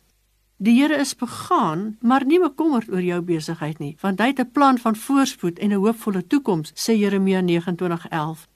Die 0.63 0.79
Here 0.79 0.96
is 0.96 1.15
begaan, 1.15 1.98
maar 2.00 2.24
nie 2.25 2.39
bekommerd 2.39 2.88
oor 2.88 3.03
jou 3.03 3.17
besigheid 3.27 3.82
nie, 3.84 3.98
want 4.00 4.22
hy 4.24 4.29
het 4.32 4.39
'n 4.39 4.51
plan 4.51 4.77
van 4.79 4.96
voorspoed 4.96 5.60
en 5.60 5.72
'n 5.74 5.82
hoopvolle 5.84 6.27
toekoms, 6.27 6.72
sê 6.72 6.96
Jeremia 6.96 7.41
29:11. 7.41 8.48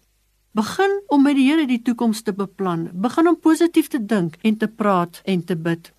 Begin 0.51 1.01
om 1.07 1.21
met 1.21 1.35
die 1.35 1.49
Here 1.49 1.67
die 1.67 1.81
toekoms 1.81 2.21
te 2.21 2.33
beplan, 2.33 2.89
begin 2.93 3.27
om 3.27 3.39
positief 3.39 3.87
te 3.87 4.05
dink 4.05 4.35
en 4.41 4.57
te 4.57 4.67
praat 4.67 5.21
en 5.23 5.43
te 5.43 5.55
bid. 5.55 5.91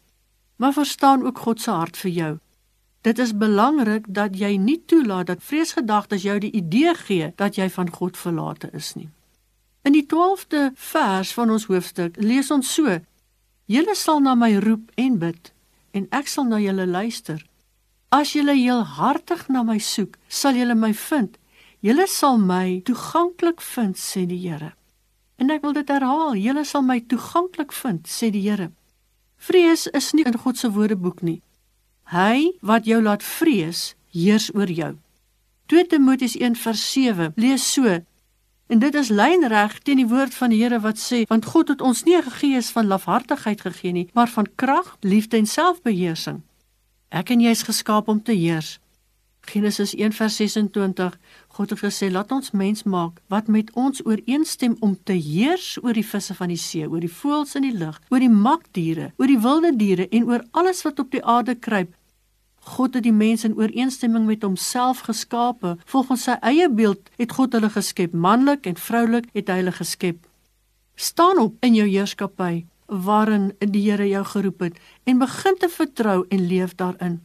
Maar 0.57 0.73
verstaan 0.73 1.27
ook 1.27 1.39
God 1.39 1.61
se 1.61 1.71
hart 1.71 1.97
vir 1.97 2.11
jou. 2.11 2.39
Dit 3.01 3.19
is 3.19 3.37
belangrik 3.37 4.05
dat 4.09 4.39
jy 4.39 4.57
nie 4.57 4.83
toelaat 4.87 5.27
dat 5.27 5.43
vreesgedagtes 5.43 6.23
jou 6.23 6.39
die 6.39 6.53
idee 6.53 6.95
gee 6.95 7.33
dat 7.37 7.55
jy 7.55 7.71
van 7.71 7.91
God 7.91 8.17
verlate 8.17 8.71
is 8.73 8.95
nie. 8.95 9.09
In 9.83 9.93
die 9.93 10.07
12de 10.07 10.71
vers 10.75 11.33
van 11.33 11.51
ons 11.51 11.65
hoofstuk 11.65 12.17
lees 12.17 12.51
ons 12.51 12.75
so: 12.75 12.99
Julle 13.65 13.95
sal 13.95 14.21
na 14.21 14.35
my 14.35 14.57
roep 14.57 14.91
en 14.95 15.19
bid 15.19 15.53
en 15.99 16.07
ek 16.15 16.31
sal 16.31 16.47
na 16.49 16.61
julle 16.63 16.87
luister. 16.87 17.43
As 18.15 18.33
julle 18.33 18.55
heel 18.57 18.85
hartig 18.97 19.49
na 19.53 19.65
my 19.67 19.79
soek, 19.83 20.17
sal 20.29 20.57
julle 20.57 20.77
my 20.79 20.95
vind. 20.97 21.37
Julle 21.85 22.07
sal 22.09 22.39
my 22.41 22.81
toeganklik 22.87 23.61
vind, 23.75 23.99
sê 23.99 24.25
die 24.27 24.41
Here. 24.41 24.73
En 25.39 25.51
ek 25.55 25.63
wil 25.63 25.77
dit 25.77 25.91
herhaal, 25.93 26.39
julle 26.41 26.65
sal 26.67 26.83
my 26.83 26.99
toeganklik 27.11 27.75
vind, 27.83 28.09
sê 28.09 28.31
die 28.35 28.43
Here. 28.47 28.71
Vrees 29.39 29.87
is 29.95 30.11
nie 30.17 30.27
in 30.27 30.39
God 30.39 30.59
se 30.59 30.71
woordeboek 30.75 31.23
nie. 31.23 31.41
Hy 32.11 32.57
wat 32.65 32.89
jou 32.89 32.99
laat 33.03 33.23
vrees, 33.23 33.93
heers 34.11 34.49
oor 34.57 34.71
jou. 34.73 34.97
2 35.69 35.85
Timoteus 35.93 36.35
1:7 36.41 37.35
lees 37.37 37.63
so: 37.63 38.01
En 38.69 38.79
dit 38.79 38.95
is 38.95 39.09
lynreg 39.09 39.79
teen 39.79 39.97
die 39.97 40.09
woord 40.09 40.35
van 40.37 40.53
die 40.53 40.59
Here 40.61 40.81
wat 40.85 40.99
sê, 41.01 41.23
want 41.31 41.47
God 41.49 41.71
het 41.73 41.81
ons 41.81 42.03
nie 42.05 42.17
'n 42.17 42.31
gees 42.41 42.69
van 42.71 42.87
lafhartigheid 42.87 43.61
gegee 43.61 43.93
nie, 43.93 44.09
maar 44.13 44.29
van 44.29 44.47
krag, 44.57 44.97
liefde 45.01 45.37
en 45.37 45.47
selfbeheersing. 45.47 46.43
Ek 47.09 47.31
en 47.31 47.41
jy 47.41 47.51
is 47.51 47.63
geskaap 47.63 48.09
om 48.09 48.23
te 48.23 48.33
heers. 48.33 48.79
Genesis 49.41 49.95
1:26 49.95 51.17
God 51.49 51.71
het 51.71 51.79
gesê 51.79 52.11
laat 52.11 52.33
ons 52.33 52.51
mens 52.51 52.83
maak 52.83 53.21
wat 53.29 53.47
met 53.47 53.71
ons 53.73 54.05
ooreenstem 54.05 54.77
om 54.81 54.99
te 55.05 55.13
heers 55.13 55.79
oor 55.83 55.93
die 55.93 56.07
visse 56.07 56.35
van 56.35 56.49
die 56.49 56.61
see, 56.61 56.89
oor 56.89 57.01
die 57.01 57.15
voëls 57.21 57.55
in 57.55 57.63
die 57.63 57.79
lug, 57.79 58.01
oor 58.09 58.21
die 58.21 58.29
makdiere, 58.29 59.13
oor 59.17 59.27
die 59.27 59.41
wilde 59.41 59.77
diere 59.77 60.09
en 60.09 60.25
oor 60.25 60.45
alles 60.51 60.83
wat 60.83 60.99
op 60.99 61.11
die 61.11 61.25
aarde 61.25 61.55
kruip 61.55 61.95
God 62.69 62.95
het 62.99 63.05
die 63.07 63.15
mens 63.15 63.45
in 63.45 63.57
ooreenstemming 63.57 64.27
met 64.29 64.45
homself 64.45 65.05
geskape. 65.09 65.77
Volgens 65.89 66.27
sy 66.29 66.37
eie 66.41 66.69
beeld 66.71 67.11
het 67.17 67.33
God 67.33 67.57
hulle 67.57 67.71
geskep, 67.73 68.13
manlik 68.13 68.67
en 68.69 68.77
vroulik 68.77 69.29
het 69.33 69.49
hy 69.49 69.63
hulle 69.63 69.75
geskep. 69.75 70.21
Staan 70.99 71.39
op 71.39 71.57
in 71.65 71.79
jou 71.79 71.87
heerskappy 71.89 72.67
waarin 72.89 73.53
die 73.61 73.85
Here 73.91 74.09
jou 74.09 74.25
geroep 74.25 74.61
het 74.65 74.79
en 75.05 75.19
begin 75.21 75.59
te 75.61 75.69
vertrou 75.69 76.25
en 76.29 76.47
leef 76.49 76.75
daarin. 76.75 77.21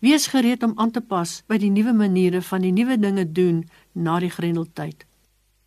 Wees 0.00 0.26
gereed 0.32 0.62
om 0.62 0.72
aan 0.76 0.90
te 0.90 1.00
pas 1.00 1.42
by 1.46 1.58
die 1.60 1.70
nuwe 1.70 1.92
maniere 1.92 2.42
van 2.42 2.64
die 2.64 2.72
nuwe 2.72 2.96
dinge 2.98 3.26
doen 3.32 3.64
na 3.92 4.18
die 4.20 4.32
grendeltyd. 4.32 5.04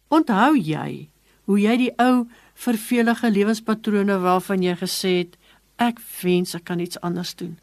Onthou 0.10 0.58
jy 0.58 1.10
hoe 1.46 1.60
jy 1.60 1.76
die 1.78 1.92
ou 2.02 2.26
vervelige 2.66 3.30
lewenspatrone 3.30 4.18
waarvan 4.24 4.64
jy 4.64 4.76
gesê 4.80 5.14
het 5.24 5.38
ek 5.82 6.00
wens 6.22 6.56
ek 6.56 6.66
kan 6.70 6.80
iets 6.80 7.00
anders 7.02 7.36
doen. 7.36 7.58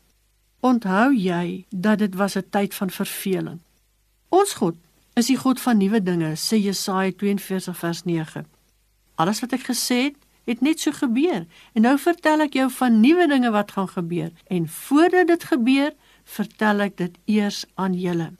Onthou 0.60 1.14
jy 1.16 1.64
dat 1.68 1.98
dit 1.98 2.14
was 2.14 2.36
'n 2.36 2.46
tyd 2.50 2.74
van 2.74 2.90
verveling. 2.90 3.60
Ons 4.28 4.52
God 4.52 4.74
is 5.14 5.26
die 5.26 5.36
God 5.36 5.60
van 5.60 5.76
nuwe 5.76 6.02
dinge, 6.02 6.36
sê 6.36 6.56
Jesaja 6.56 7.12
42 7.12 7.78
vers 7.78 8.04
9. 8.04 8.46
Alles 9.14 9.40
wat 9.40 9.52
ek 9.52 9.64
gesê 9.68 10.02
het, 10.02 10.16
het 10.44 10.60
net 10.60 10.80
so 10.80 10.92
gebeur 10.92 11.46
en 11.72 11.82
nou 11.82 11.98
vertel 11.98 12.40
ek 12.40 12.52
jou 12.58 12.70
van 12.70 13.00
nuwe 13.00 13.26
dinge 13.30 13.50
wat 13.50 13.72
gaan 13.76 13.88
gebeur 13.88 14.30
en 14.46 14.68
voordat 14.68 15.26
dit 15.26 15.44
gebeur, 15.44 15.92
vertel 16.24 16.80
ek 16.80 16.96
dit 16.96 17.18
eers 17.24 17.64
aan 17.74 17.94
julle. 17.94 18.30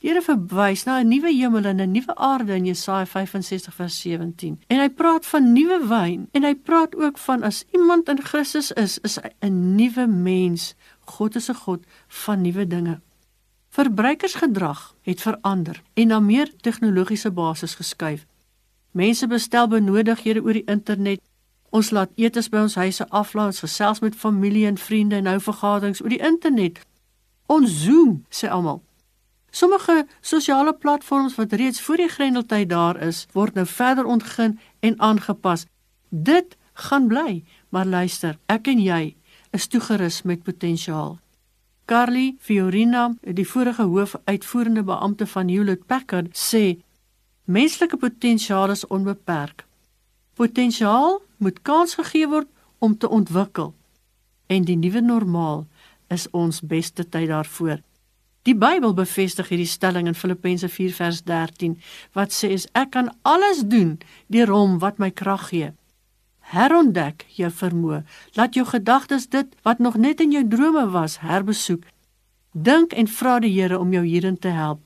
Die 0.00 0.08
Here 0.08 0.22
verwys 0.24 0.86
na 0.86 1.00
'n 1.00 1.08
nuwe 1.08 1.28
hemel 1.28 1.64
en 1.64 1.80
'n 1.80 1.92
nuwe 1.92 2.14
aarde 2.16 2.54
in 2.54 2.64
Jesaja 2.64 3.06
65 3.06 3.74
vers 3.74 4.00
17. 4.00 4.60
En 4.66 4.80
hy 4.80 4.88
praat 4.88 5.26
van 5.26 5.52
nuwe 5.52 5.86
wyn 5.88 6.28
en 6.32 6.42
hy 6.42 6.54
praat 6.54 6.96
ook 6.96 7.18
van 7.18 7.42
as 7.42 7.64
iemand 7.72 8.08
in 8.08 8.22
Christus 8.22 8.72
is, 8.72 8.98
is 8.98 9.16
hy 9.16 9.28
'n 9.40 9.74
nuwe 9.76 10.06
mens. 10.06 10.74
God 11.10 11.36
is 11.36 11.50
'n 11.50 11.54
God 11.64 11.86
van 12.08 12.40
nuwe 12.40 12.66
dinge. 12.66 13.00
Verbruikersgedrag 13.70 14.94
het 15.02 15.20
verander 15.20 15.82
en 15.94 16.06
na 16.06 16.20
meer 16.20 16.52
tegnologiese 16.60 17.30
basis 17.30 17.74
geskuif. 17.74 18.26
Mense 18.90 19.26
bestel 19.26 19.68
benodighede 19.68 20.42
oor 20.42 20.52
die 20.52 20.66
internet. 20.66 21.20
Ons 21.70 21.90
laat 21.90 22.10
etes 22.14 22.48
by 22.48 22.64
ons 22.66 22.74
huise 22.74 23.08
aflaai, 23.08 23.46
ons 23.46 23.62
gesels 23.62 24.00
met 24.00 24.16
familie 24.16 24.66
en 24.66 24.78
vriende 24.78 25.16
en 25.16 25.26
hou 25.26 25.40
vergaderings 25.40 26.02
oor 26.02 26.08
die 26.08 26.26
internet. 26.26 26.80
Ons 27.46 27.84
Zoom, 27.84 28.24
sê 28.28 28.50
almal. 28.50 28.82
Sommige 29.50 30.06
sosiale 30.20 30.74
platforms 30.74 31.34
wat 31.34 31.52
reeds 31.52 31.80
voor 31.80 31.96
die 31.96 32.08
grendeltyd 32.08 32.68
daar 32.68 32.98
is, 33.02 33.26
word 33.32 33.54
nou 33.54 33.66
verder 33.66 34.04
ontgin 34.04 34.58
en 34.80 34.98
aangepas. 34.98 35.66
Dit 36.08 36.56
gaan 36.72 37.06
bly, 37.06 37.44
maar 37.68 37.86
luister, 37.86 38.38
ek 38.46 38.66
en 38.66 38.82
jy 38.82 39.16
is 39.50 39.66
toegerus 39.66 40.22
met 40.22 40.42
potensiaal. 40.42 41.18
Carly 41.90 42.36
Fiorina, 42.38 43.14
die 43.20 43.46
vorige 43.46 43.82
hoofuitvoerende 43.82 44.82
beampte 44.86 45.26
van 45.26 45.48
Hewlett 45.48 45.86
Packard, 45.86 46.36
sê 46.38 46.78
menslike 47.44 47.96
potensiaal 47.98 48.70
is 48.70 48.86
onbeperk. 48.86 49.64
Potensiaal 50.38 51.18
moet 51.42 51.62
kans 51.62 51.96
gegee 51.98 52.28
word 52.30 52.48
om 52.78 52.96
te 52.98 53.08
ontwikkel. 53.08 53.74
En 54.46 54.64
die 54.64 54.76
nuwe 54.78 55.00
normaal 55.00 55.66
is 56.08 56.28
ons 56.30 56.60
beste 56.60 57.08
tyd 57.08 57.28
daarvoor. 57.30 57.82
Die 58.48 58.54
Bybel 58.56 58.94
bevestig 58.96 59.50
hierdie 59.52 59.68
stelling 59.68 60.06
in 60.08 60.16
Filippense 60.16 60.68
4 60.68 60.94
vers 60.96 61.20
13 61.28 61.74
wat 62.16 62.32
sê 62.32 62.54
ek 62.54 62.94
kan 62.94 63.10
alles 63.22 63.66
doen 63.68 63.98
deur 64.32 64.54
hom 64.54 64.78
wat 64.80 65.02
my 65.02 65.10
krag 65.10 65.50
gee. 65.50 65.74
Herontdek 66.50 67.28
jou 67.38 67.46
vermoë. 67.54 68.02
Laat 68.34 68.56
jou 68.58 68.64
gedagtes 68.66 69.28
dit 69.30 69.52
wat 69.62 69.78
nog 69.78 69.96
net 69.96 70.20
in 70.20 70.32
jou 70.34 70.42
drome 70.50 70.88
was 70.90 71.20
herbesoek. 71.22 71.84
Dink 72.52 72.92
en 72.92 73.06
vra 73.06 73.38
die 73.38 73.52
Here 73.54 73.78
om 73.78 73.92
jou 73.94 74.02
hierin 74.04 74.38
te 74.38 74.50
help. 74.50 74.80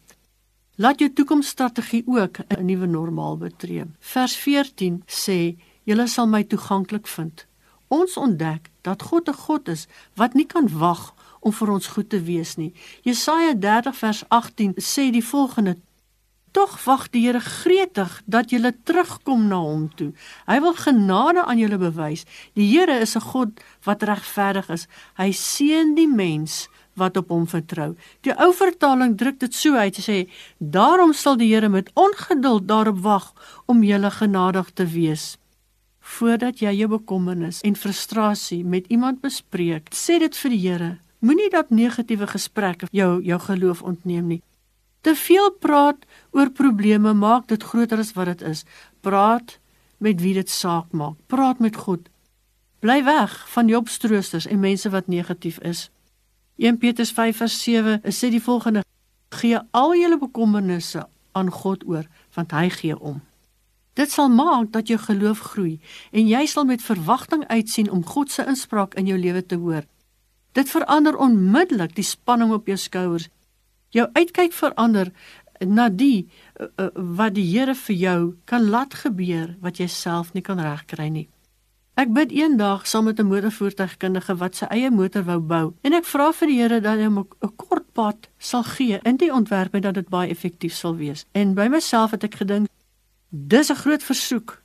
Laat 0.77 1.01
jou 1.01 1.09
toekomsstrategie 1.09 2.03
ook 2.07 2.39
'n 2.49 2.65
nuwe 2.67 2.87
normaal 2.87 3.37
betree. 3.39 3.85
Vers 4.01 4.37
14 4.37 5.03
sê: 5.07 5.57
"Julle 5.85 6.07
sal 6.07 6.27
my 6.27 6.45
toeganklik 6.45 7.07
vind." 7.07 7.47
Ons 7.89 8.17
ontdek 8.17 8.71
dat 8.83 9.03
God 9.03 9.29
'n 9.29 9.35
God 9.35 9.69
is 9.69 9.87
wat 10.15 10.35
nie 10.35 10.47
kan 10.47 10.69
wag 10.79 11.15
om 11.41 11.53
vir 11.53 11.71
ons 11.71 11.87
goed 11.87 12.09
te 12.09 12.23
wees 12.23 12.57
nie. 12.57 12.73
Jesaja 13.03 13.55
30 13.55 13.97
vers 13.97 14.25
18 14.29 14.75
sê 14.77 15.11
die 15.11 15.25
volgende: 15.25 15.77
Tog 16.55 16.77
wag 16.85 17.09
die 17.11 17.25
Here 17.25 17.41
gretig 17.43 18.21
dat 18.31 18.53
jy 18.55 18.61
terugkom 18.87 19.49
na 19.51 19.59
hom 19.59 19.89
toe. 19.99 20.13
Hy 20.47 20.61
wil 20.63 20.77
genade 20.79 21.43
aan 21.43 21.59
julle 21.59 21.81
bewys. 21.83 22.23
Die 22.55 22.69
Here 22.71 23.01
is 23.03 23.17
'n 23.17 23.27
God 23.33 23.61
wat 23.83 24.03
regverdig 24.03 24.71
is. 24.71 24.87
Hy 25.19 25.33
seën 25.33 25.95
die 25.95 26.07
mens 26.07 26.69
wat 26.95 27.17
op 27.17 27.29
hom 27.29 27.47
vertrou. 27.47 27.97
Die 28.21 28.35
ou 28.39 28.53
vertaling 28.53 29.17
druk 29.17 29.41
dit 29.41 29.55
so 29.55 29.75
uit 29.75 29.97
sê: 29.99 30.29
Daarom 30.59 31.13
sal 31.13 31.37
die 31.37 31.51
Here 31.55 31.69
met 31.69 31.91
ongeduld 31.95 32.69
daarop 32.69 32.99
wag 32.99 33.33
om 33.67 33.83
julle 33.83 34.11
genadig 34.11 34.71
te 34.75 34.87
wees. 34.87 35.37
Voordat 36.01 36.59
jy 36.59 36.71
jou 36.71 36.89
bekommernis 36.89 37.61
en 37.61 37.77
frustrasie 37.77 38.65
met 38.65 38.87
iemand 38.87 39.21
bespreek, 39.21 39.91
sê 39.91 40.19
dit 40.19 40.37
vir 40.37 40.51
die 40.51 40.69
Here. 40.69 40.99
Moenie 41.19 41.51
dat 41.51 41.71
negatiewe 41.71 42.27
gesprekke 42.27 42.87
jou 42.93 43.23
jou 43.23 43.41
geloof 43.41 43.83
ontneem 43.83 44.27
nie. 44.27 44.43
Te 45.05 45.13
veel 45.15 45.51
praat 45.61 46.07
oor 46.33 46.49
probleme 46.51 47.13
maak 47.13 47.49
dit 47.53 47.63
groter 47.63 48.01
as 48.01 48.15
wat 48.17 48.31
dit 48.33 48.45
is. 48.49 48.65
Praat 49.05 49.59
met 50.01 50.21
wie 50.21 50.33
dit 50.35 50.51
saak 50.51 50.93
maak. 50.97 51.19
Praat 51.29 51.61
met 51.61 51.77
God. 51.77 52.09
Bly 52.81 53.03
weg 53.05 53.35
van 53.53 53.69
die 53.69 53.77
opstroosters 53.77 54.47
en 54.49 54.65
mense 54.65 54.89
wat 54.91 55.11
negatief 55.13 55.61
is. 55.61 55.91
1 56.57 56.79
Petrus 56.79 57.13
5:7 57.13 58.01
sê 58.09 58.31
die 58.33 58.43
volgende: 58.43 58.85
Gee 59.29 59.61
al 59.71 59.95
julle 59.95 60.19
bekommernisse 60.19 61.07
aan 61.33 61.51
God 61.51 61.85
oor, 61.87 62.09
want 62.35 62.51
hy 62.53 62.69
gee 62.69 62.99
om. 62.99 63.21
Dit 63.95 64.11
sal 64.11 64.29
maak 64.29 64.73
dat 64.73 64.89
jou 64.89 64.99
geloof 64.99 65.39
groei 65.39 65.81
en 66.11 66.29
jy 66.29 66.47
sal 66.47 66.65
met 66.65 66.83
verwagting 66.83 67.47
uitsien 67.47 67.91
om 67.91 68.07
God 68.07 68.31
se 68.31 68.47
inspraak 68.47 68.95
in 68.95 69.07
jou 69.07 69.19
lewe 69.19 69.47
te 69.47 69.55
hoor. 69.55 69.85
Dit 70.53 70.71
verander 70.71 71.17
onmiddellik 71.17 71.95
die 71.95 72.07
spanning 72.07 72.53
op 72.53 72.67
jou 72.67 72.77
skouers. 72.77 73.29
Jou 73.95 74.09
uitkyk 74.13 74.53
verander 74.53 75.13
na 75.63 75.89
die 75.89 76.27
uh, 76.59 76.89
wat 76.95 77.37
die 77.37 77.47
Here 77.47 77.75
vir 77.79 77.97
jou 77.97 78.21
kan 78.51 78.67
laat 78.71 78.97
gebeur 79.05 79.55
wat 79.63 79.79
jy 79.79 79.87
self 79.89 80.35
nie 80.35 80.43
kan 80.43 80.61
regkry 80.61 81.09
nie. 81.11 81.29
Ek 81.95 82.11
bid 82.11 82.33
eendag 82.35 82.89
saam 82.91 83.05
met 83.07 83.21
'n 83.21 83.31
motorvoertuigkundige 83.31 84.35
wat 84.37 84.57
sy 84.57 84.67
eie 84.67 84.91
motor 84.91 85.23
wou 85.23 85.39
bou 85.39 85.75
en 85.83 85.93
ek 85.95 86.05
vra 86.05 86.33
vir 86.33 86.49
die 86.49 86.59
Here 86.59 86.81
dat 86.81 86.99
hy 86.99 87.05
hom 87.05 87.19
'n 87.19 87.57
kort 87.57 87.87
pad 87.93 88.29
sal 88.39 88.65
gee 88.65 88.99
in 89.05 89.17
die 89.17 89.31
ontwerp 89.33 89.75
en 89.75 89.83
dat 89.83 89.95
dit 89.95 90.09
baie 90.09 90.31
effektief 90.31 90.75
sal 90.75 90.97
wees. 90.97 91.25
En 91.33 91.55
by 91.55 91.69
myself 91.69 92.11
het 92.11 92.25
ek 92.25 92.35
gedink 92.35 92.67
dis 93.31 93.71
'n 93.71 93.77
groot 93.77 94.03
versoek, 94.03 94.63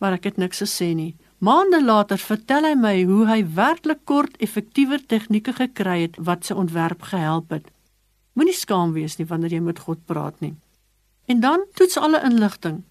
maar 0.00 0.12
ek 0.12 0.24
het 0.24 0.36
niks 0.36 0.62
gesê 0.62 0.94
nie. 0.94 1.14
Maande 1.38 1.84
later 1.84 2.18
vertel 2.18 2.64
hy 2.64 2.74
my 2.74 3.04
hoe 3.04 3.26
hy 3.26 3.44
werklik 3.54 4.04
kort 4.04 4.36
effektiewer 4.38 5.06
tegnieke 5.06 5.52
gekry 5.52 6.02
het 6.02 6.16
wat 6.18 6.44
sy 6.44 6.54
ontwerp 6.54 7.02
gehelp 7.02 7.50
het. 7.50 7.70
Moenie 8.32 8.56
skaam 8.56 8.92
wees 8.92 9.18
nie 9.18 9.26
wanneer 9.28 9.52
jy 9.52 9.60
met 9.60 9.78
God 9.78 10.04
praat 10.08 10.40
nie. 10.40 10.54
En 11.26 11.40
dan 11.40 11.64
toets 11.74 11.96
alle 11.96 12.22
inligting. 12.24 12.82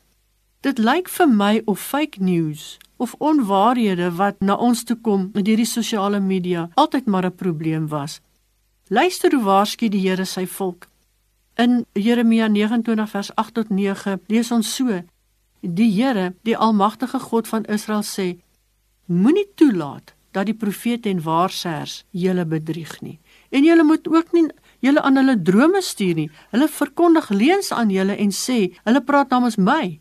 Dit 0.61 0.77
lyk 0.77 1.09
vir 1.09 1.27
my 1.27 1.61
of 1.65 1.81
fake 1.81 2.21
news 2.21 2.77
of 3.01 3.15
onwaarhede 3.17 4.11
wat 4.19 4.39
na 4.39 4.55
ons 4.55 4.83
toe 4.85 4.95
kom 5.01 5.29
met 5.33 5.47
hierdie 5.49 5.65
sosiale 5.65 6.19
media 6.21 6.69
altyd 6.75 7.05
maar 7.05 7.25
'n 7.25 7.35
probleem 7.35 7.87
was. 7.87 8.21
Luister 8.87 9.33
hoe 9.33 9.43
waarsku 9.43 9.89
die 9.89 10.09
Here 10.09 10.25
sy 10.25 10.45
volk. 10.45 10.87
In 11.55 11.85
Jeremia 11.93 12.47
29 12.47 13.09
vers 13.09 13.35
8 13.35 13.53
tot 13.53 13.69
9 13.69 14.19
lees 14.27 14.51
ons 14.51 14.75
so: 14.75 15.01
Die 15.61 15.91
Here, 15.91 16.33
die 16.43 16.57
almagtige 16.57 17.19
God 17.19 17.47
van 17.47 17.65
Israel 17.65 18.03
sê: 18.03 18.37
Moenie 19.05 19.47
toelaat 19.55 20.13
dat 20.31 20.45
die 20.45 20.55
profete 20.55 21.09
en 21.09 21.23
waarsêers 21.23 22.03
julle 22.09 22.45
bedrieg 22.45 23.01
nie. 23.01 23.19
En 23.49 23.63
julle 23.63 23.83
moet 23.83 24.07
ook 24.07 24.31
nie 24.31 24.47
julle 24.81 25.01
aan 25.01 25.19
hulle 25.21 25.37
drome 25.41 25.81
stuur 25.81 26.15
nie. 26.15 26.29
Hulle 26.51 26.67
verkondig 26.67 27.29
leuns 27.29 27.71
aan 27.71 27.89
julle 27.93 28.17
en 28.17 28.31
sê, 28.35 28.71
hulle 28.83 29.01
praat 29.05 29.29
namens 29.29 29.57
my. 29.57 29.99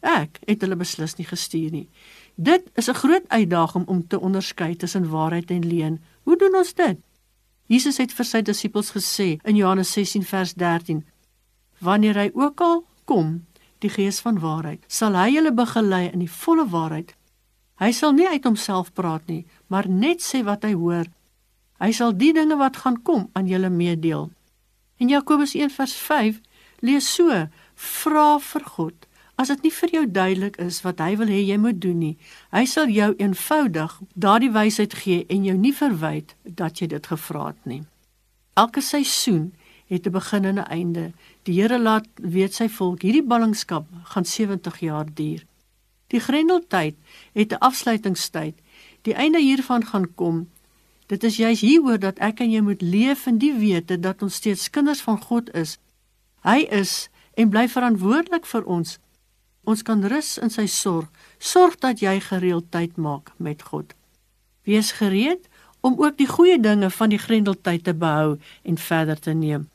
Ek 0.00 0.38
het 0.46 0.62
hulle 0.62 0.78
beslis 0.78 1.16
nie 1.18 1.26
gestuur 1.26 1.70
nie. 1.74 1.88
Dit 2.36 2.70
is 2.74 2.88
'n 2.88 2.94
groot 2.94 3.28
uitdaging 3.28 3.86
om 3.86 4.06
te 4.06 4.20
onderskei 4.20 4.76
tussen 4.76 5.10
waarheid 5.10 5.50
en 5.50 5.66
leuen. 5.66 6.00
Hoe 6.22 6.36
doen 6.36 6.56
ons 6.56 6.74
dit? 6.74 6.98
Jesus 7.66 7.98
het 7.98 8.12
vir 8.12 8.24
sy 8.24 8.40
disippels 8.42 8.90
gesê 8.90 9.38
in 9.44 9.56
Johannes 9.56 9.92
16 9.92 10.24
vers 10.24 10.54
13: 10.54 11.04
Wanneer 11.78 12.14
hy 12.14 12.30
ook 12.34 12.60
al 12.60 12.84
kom, 13.04 13.44
die 13.78 13.90
Gees 13.90 14.20
van 14.20 14.38
waarheid, 14.38 14.84
sal 14.86 15.14
hy 15.14 15.30
julle 15.34 15.52
begelei 15.52 16.08
in 16.12 16.18
die 16.18 16.30
volle 16.30 16.66
waarheid. 16.68 17.14
Hy 17.78 17.92
sal 17.92 18.12
nie 18.12 18.26
uit 18.28 18.44
homself 18.44 18.92
praat 18.92 19.26
nie, 19.26 19.46
maar 19.66 19.88
net 19.88 20.22
sê 20.24 20.42
wat 20.44 20.64
hy 20.66 20.72
hoor. 20.72 21.06
Hy 21.78 21.92
sal 21.92 22.16
die 22.16 22.32
dinge 22.32 22.56
wat 22.58 22.76
gaan 22.82 23.02
kom 23.02 23.28
aan 23.32 23.46
julle 23.46 23.70
meedeel. 23.70 24.30
In 24.98 25.08
Jakobus 25.08 25.54
1:5 25.54 26.40
lees 26.80 27.14
so: 27.14 27.48
Vra 27.74 28.38
vir 28.38 28.64
God. 28.64 29.06
As 29.38 29.48
dit 29.48 29.62
nie 29.62 29.70
vir 29.70 29.90
jou 29.94 30.06
duidelik 30.10 30.56
is 30.58 30.80
wat 30.82 30.98
hy 30.98 31.12
wil 31.16 31.30
hê 31.30 31.38
jy 31.46 31.56
moet 31.62 31.78
doen 31.78 31.98
nie, 31.98 32.16
hy 32.50 32.64
sal 32.66 32.90
jou 32.90 33.12
eenvoudig 33.22 33.92
daardie 34.14 34.50
wysheid 34.50 34.94
gee 34.98 35.26
en 35.30 35.44
jou 35.46 35.54
nie 35.54 35.72
verwyd 35.72 36.34
dat 36.42 36.82
jy 36.82 36.88
dit 36.90 37.06
gevra 37.06 37.52
het 37.52 37.70
nie. 37.70 37.84
Elke 38.58 38.82
seisoen 38.82 39.52
het 39.86 40.06
'n 40.06 40.10
begin 40.10 40.44
en 40.44 40.58
'n 40.58 40.66
einde. 40.66 41.12
Die 41.42 41.60
Here 41.60 41.78
laat 41.78 42.06
weet 42.14 42.54
sy 42.54 42.68
volk, 42.68 43.02
hierdie 43.02 43.22
ballingskap 43.22 43.86
gaan 44.02 44.24
70 44.24 44.80
jaar 44.80 45.06
duur. 45.14 45.46
Die 46.08 46.20
Grendeltyd 46.20 46.96
het 47.32 47.52
'n 47.52 47.58
afsluitingstyd. 47.58 48.54
Die 49.02 49.14
einde 49.14 49.38
hiervan 49.38 49.86
gaan 49.86 50.14
kom. 50.14 50.48
Dit 51.08 51.24
is 51.24 51.36
juis 51.40 51.60
hieroor 51.64 51.98
dat 51.98 52.18
ek 52.20 52.42
en 52.44 52.50
jy 52.52 52.60
moet 52.60 52.82
leef 52.84 53.24
in 53.26 53.38
die 53.40 53.54
wete 53.56 53.96
dat 53.96 54.22
ons 54.22 54.34
steeds 54.36 54.68
kinders 54.70 55.00
van 55.00 55.16
God 55.20 55.48
is. 55.56 55.78
Hy 56.44 56.66
is 56.68 57.08
en 57.40 57.48
bly 57.48 57.64
verantwoordelik 57.72 58.44
vir 58.46 58.66
ons. 58.68 58.98
Ons 59.64 59.84
kan 59.84 60.04
rus 60.04 60.36
in 60.36 60.52
sy 60.52 60.66
sorg. 60.68 61.08
Sorg 61.38 61.78
dat 61.80 62.02
jy 62.04 62.18
gereeld 62.20 62.68
tyd 62.72 63.00
maak 63.00 63.32
met 63.36 63.64
God. 63.70 63.94
Wees 64.68 64.92
gereed 65.00 65.48
om 65.80 65.96
ook 65.96 66.18
die 66.18 66.28
goeie 66.28 66.58
dinge 66.60 66.90
van 66.90 67.12
die 67.14 67.20
Grendeltyd 67.20 67.84
te 67.88 67.94
behou 67.94 68.36
en 68.62 68.78
verder 68.78 69.20
te 69.20 69.32
neem. 69.32 69.68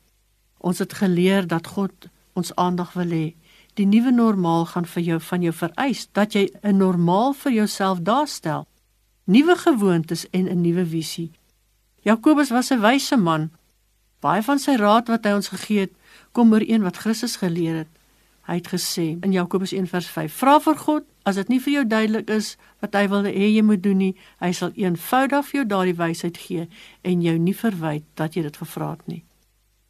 Ons 0.61 0.83
het 0.85 0.93
geleer 0.93 1.47
dat 1.47 1.67
God 1.73 2.09
ons 2.37 2.53
aandag 2.55 2.93
wil 2.93 3.09
hê. 3.09 3.25
Die 3.73 3.89
nuwe 3.89 4.13
normaal 4.13 4.67
gaan 4.69 4.85
vir 4.85 5.03
jou 5.03 5.19
van 5.31 5.41
jou 5.41 5.53
vereis 5.53 6.05
dat 6.13 6.33
jy 6.37 6.49
'n 6.61 6.77
normaal 6.77 7.33
vir 7.33 7.51
jouself 7.51 7.99
daarstel. 8.01 8.67
Nuwe 9.25 9.55
gewoontes 9.55 10.29
en 10.29 10.45
'n 10.49 10.61
nuwe 10.61 10.85
visie. 10.85 11.31
Jakobus 12.01 12.49
was 12.49 12.69
'n 12.71 12.79
wyse 12.79 13.17
man. 13.17 13.51
Baie 14.19 14.41
van 14.41 14.59
sy 14.59 14.75
raad 14.75 15.07
wat 15.07 15.23
hy 15.23 15.31
ons 15.31 15.47
gegee 15.47 15.79
het, 15.79 15.91
kom 16.31 16.53
oor 16.53 16.69
een 16.69 16.81
wat 16.81 16.97
Christus 16.97 17.35
geleer 17.35 17.75
het. 17.75 17.87
Hy 18.41 18.55
het 18.55 18.67
gesê 18.67 19.17
in 19.21 19.31
Jakobus 19.31 19.71
1:5: 19.71 20.33
"Vra 20.33 20.59
vir 20.59 20.75
God, 20.75 21.03
as 21.23 21.35
dit 21.35 21.47
nie 21.47 21.59
vir 21.59 21.73
jou 21.73 21.87
duidelik 21.87 22.29
is 22.29 22.57
wat 22.79 22.93
hy 22.93 23.07
wil 23.07 23.23
hê 23.23 23.55
jy 23.55 23.61
moet 23.61 23.83
doen 23.83 23.97
nie, 23.97 24.15
hy 24.39 24.51
sal 24.51 24.71
eenvoudig 24.75 25.45
vir 25.45 25.55
jou 25.59 25.65
daardie 25.65 25.95
wysheid 25.95 26.37
gee 26.37 26.67
en 27.01 27.21
jou 27.21 27.37
nie 27.37 27.55
verwyd 27.55 28.03
dat 28.13 28.33
jy 28.33 28.41
dit 28.41 28.57
gevra 28.57 28.89
het 28.89 29.07
nie." 29.07 29.23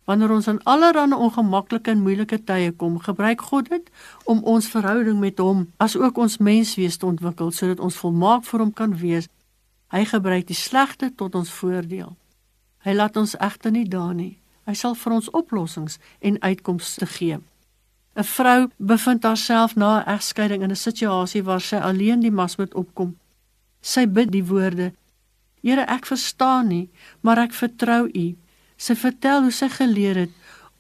Wanneer 0.06 0.32
ons 0.32 0.48
in 0.48 0.60
allerlei 0.64 1.16
ongemaklike 1.16 1.92
en 1.92 2.02
moeilike 2.04 2.44
tye 2.44 2.72
kom, 2.72 3.00
gebruik 3.00 3.42
God 3.42 3.70
dit 3.70 3.90
om 4.24 4.44
ons 4.44 4.68
verhouding 4.68 5.20
met 5.20 5.40
hom 5.40 5.70
as 5.78 5.96
ook 5.96 6.18
ons 6.18 6.38
menswees 6.38 6.98
te 6.98 7.06
ontwikkel 7.06 7.52
sodat 7.52 7.80
ons 7.80 8.00
volmaak 8.02 8.44
vir 8.44 8.60
hom 8.60 8.74
kan 8.74 8.98
wees. 9.00 9.30
Hy 9.94 10.04
gebruik 10.10 10.48
die 10.48 10.58
slegte 10.58 11.12
tot 11.16 11.36
ons 11.36 11.52
voordeel. 11.52 12.16
Hy 12.84 12.94
laat 12.94 13.18
ons 13.18 13.38
egter 13.40 13.72
nie 13.72 13.88
daar 13.88 14.14
nie. 14.14 14.38
Hy 14.68 14.76
sal 14.76 14.96
vir 14.96 15.14
ons 15.14 15.30
oplossings 15.32 16.00
en 16.20 16.40
uitkomste 16.42 17.06
gee. 17.06 17.40
'n 18.16 18.24
Vrou 18.24 18.70
bevind 18.78 19.24
haarself 19.24 19.76
na 19.76 20.00
'n 20.00 20.08
egskeiding 20.16 20.64
in 20.64 20.72
'n 20.72 20.76
situasie 20.76 21.44
waar 21.44 21.62
sy 21.62 21.76
alleen 21.76 22.20
die 22.20 22.32
mas 22.32 22.58
moet 22.58 22.74
opkom. 22.74 23.18
Sy 23.82 24.06
bid 24.08 24.32
die 24.32 24.46
woorde: 24.46 24.94
Here, 25.62 25.86
ek 25.88 26.06
verstaan 26.06 26.68
nie, 26.68 26.90
maar 27.22 27.38
ek 27.38 27.54
vertrou 27.54 28.08
U. 28.08 28.36
Sy 28.84 28.96
vertel 29.00 29.46
hoe 29.46 29.56
sy 29.56 29.70
geleer 29.72 30.18
het 30.26 30.32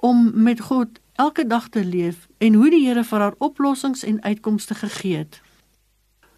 om 0.03 0.25
met 0.43 0.59
God 0.67 0.99
elke 1.15 1.45
dag 1.47 1.69
te 1.71 1.85
leef 1.85 2.27
en 2.43 2.57
hoe 2.59 2.69
die 2.73 2.83
Here 2.83 3.03
vir 3.07 3.19
haar 3.23 3.35
oplossings 3.39 4.03
en 4.03 4.19
uitkomste 4.23 4.75
gegee 4.75 5.21
het. 5.23 5.39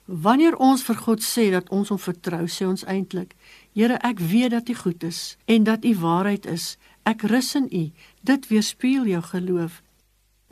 Wanneer 0.06 0.56
ons 0.62 0.84
vir 0.86 0.99
God 1.01 1.23
sê 1.25 1.47
dat 1.49 1.71
ons 1.73 1.89
hom 1.89 1.97
vertrou, 1.97 2.43
sê 2.45 2.67
ons 2.69 2.86
eintlik: 2.86 3.34
Here, 3.73 3.97
ek 4.06 4.21
weet 4.21 4.54
dat 4.54 4.69
U 4.69 4.75
goed 4.84 5.04
is 5.04 5.38
en 5.45 5.65
dat 5.65 5.86
U 5.86 5.95
waarheid 6.04 6.45
is. 6.45 6.78
Ek 7.04 7.25
rus 7.25 7.56
in 7.56 7.65
U. 7.71 7.89
Dit 8.21 8.47
weerspieël 8.47 9.10
jou 9.10 9.21
geloof. 9.21 9.82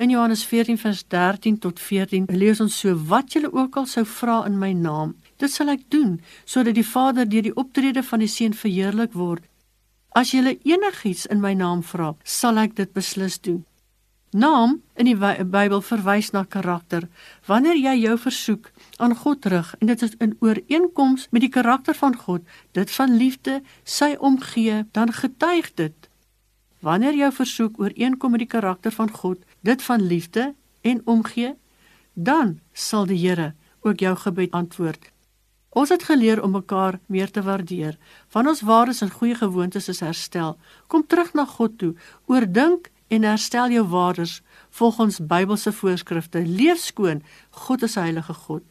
In 0.02 0.10
Johannes 0.10 0.45
14 0.45 0.78
vers 0.78 1.04
13 1.08 1.60
tot 1.60 1.80
14 1.80 2.26
lees 2.34 2.60
ons 2.60 2.80
so: 2.80 2.97
Wat 2.97 3.34
julle 3.34 3.54
ook 3.54 3.78
al 3.78 3.86
sou 3.86 4.06
vra 4.06 4.41
in 4.49 4.58
my 4.58 4.73
naam, 4.73 5.13
dit 5.38 5.52
sal 5.52 5.69
ek 5.69 5.86
doen, 5.93 6.17
sodat 6.45 6.73
die 6.73 6.88
Vader 6.88 7.30
deur 7.30 7.45
die 7.45 7.56
optrede 7.56 8.02
van 8.04 8.26
die 8.26 8.32
Seun 8.32 8.58
verheerlik 8.58 9.13
word. 9.13 9.45
As 10.13 10.32
julle 10.32 10.60
enigiets 10.62 11.26
in 11.26 11.39
my 11.41 11.56
naam 11.58 11.82
vra, 11.82 12.12
sal 12.23 12.60
ek 12.62 12.76
dit 12.78 12.91
beslis 12.93 13.39
doen. 13.41 13.63
Naam 14.34 14.80
in 14.97 15.06
die 15.10 15.15
Bybel 15.17 15.82
verwys 15.86 16.32
na 16.34 16.43
karakter. 16.45 17.08
Wanneer 17.49 17.78
jy 17.78 17.93
jou 18.02 18.15
versoek 18.21 18.71
aan 18.97 19.13
God 19.17 19.45
rig 19.49 19.73
en 19.80 19.89
dit 19.89 20.06
is 20.06 20.13
in 20.21 20.36
ooreenkoms 20.41 21.28
met 21.30 21.45
die 21.45 21.52
karakter 21.54 21.97
van 21.97 22.17
God, 22.17 22.41
dit 22.78 22.93
van 22.97 23.13
liefde, 23.17 23.62
sy 23.84 24.13
omgee, 24.17 24.84
dan 24.91 25.13
getuig 25.13 25.69
dit. 25.78 26.10
Wanneer 26.82 27.17
jou 27.17 27.32
versoek 27.34 27.80
ooreenkom 27.82 28.34
met 28.34 28.45
die 28.45 28.49
karakter 28.54 28.93
van 28.93 29.10
God, 29.10 29.41
dit 29.62 29.82
van 29.82 30.02
liefde 30.02 30.54
en 30.82 31.02
omgee, 31.06 31.56
dan 32.13 32.60
sal 32.73 33.10
die 33.10 33.21
Here 33.21 33.54
ook 33.82 33.99
jou 34.02 34.15
gebed 34.17 34.52
antwoord. 34.52 35.12
Ons 35.73 35.89
het 35.89 36.03
geleer 36.05 36.43
om 36.43 36.51
mekaar 36.53 36.99
meer 37.05 37.31
te 37.31 37.41
waardeer. 37.41 37.97
Van 38.27 38.47
ons 38.47 38.62
waardes 38.62 39.01
en 39.01 39.09
goeie 39.09 39.36
gewoontes 39.36 39.89
is 39.89 40.03
herstel. 40.05 40.57
Kom 40.88 41.07
terug 41.07 41.33
na 41.33 41.45
God 41.45 41.77
toe. 41.77 41.93
Oordink 42.29 42.91
en 43.07 43.25
herstel 43.25 43.73
jou 43.73 43.88
waardes 43.89 44.41
volgens 44.69 45.17
Bybelse 45.25 45.73
voorskrifte. 45.73 46.45
Leef 46.45 46.77
skoon. 46.77 47.23
God 47.49 47.83
is 47.89 47.95
heilige 47.95 48.33
God. 48.33 48.62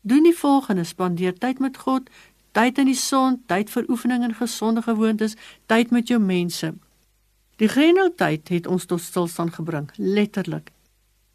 Doen 0.00 0.22
die 0.22 0.36
volgende: 0.36 0.84
spandeer 0.84 1.38
tyd 1.38 1.58
met 1.58 1.80
God, 1.80 2.10
tyd 2.52 2.78
in 2.78 2.92
die 2.92 2.98
son, 2.98 3.40
tyd 3.48 3.72
vir 3.72 3.88
oefening 3.88 4.22
en 4.28 4.36
gesonde 4.36 4.82
gewoontes, 4.84 5.36
tyd 5.66 5.90
met 5.90 6.12
jou 6.12 6.20
mense. 6.20 6.74
Die 7.56 7.68
grendeltyd 7.68 8.48
het 8.52 8.66
ons 8.66 8.84
tot 8.84 9.00
stilstand 9.00 9.54
gebring, 9.56 9.88
letterlik. 9.96 10.73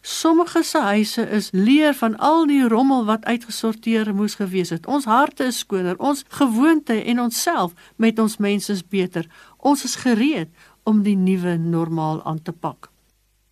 Sommige 0.09 0.63
se 0.63 0.79
huise 0.81 1.29
is 1.29 1.51
leer 1.51 1.93
van 1.93 2.17
al 2.17 2.47
die 2.49 2.67
rommel 2.67 3.05
wat 3.05 3.25
uitgesorteer 3.25 4.09
moes 4.15 4.39
gewees 4.39 4.71
het. 4.73 4.87
Ons 4.89 5.05
harte 5.05 5.45
is 5.51 5.59
skoner, 5.61 5.99
ons 6.01 6.23
gewoonte 6.33 6.95
en 7.03 7.21
onsself 7.21 7.75
met 7.95 8.19
ons 8.19 8.37
mense 8.41 8.71
is 8.73 8.81
beter. 8.81 9.27
Ons 9.57 9.83
is 9.85 9.93
gereed 10.01 10.49
om 10.83 11.03
die 11.05 11.13
nuwe 11.15 11.53
normaal 11.61 12.23
aan 12.25 12.41
te 12.41 12.51
pak. 12.51 12.89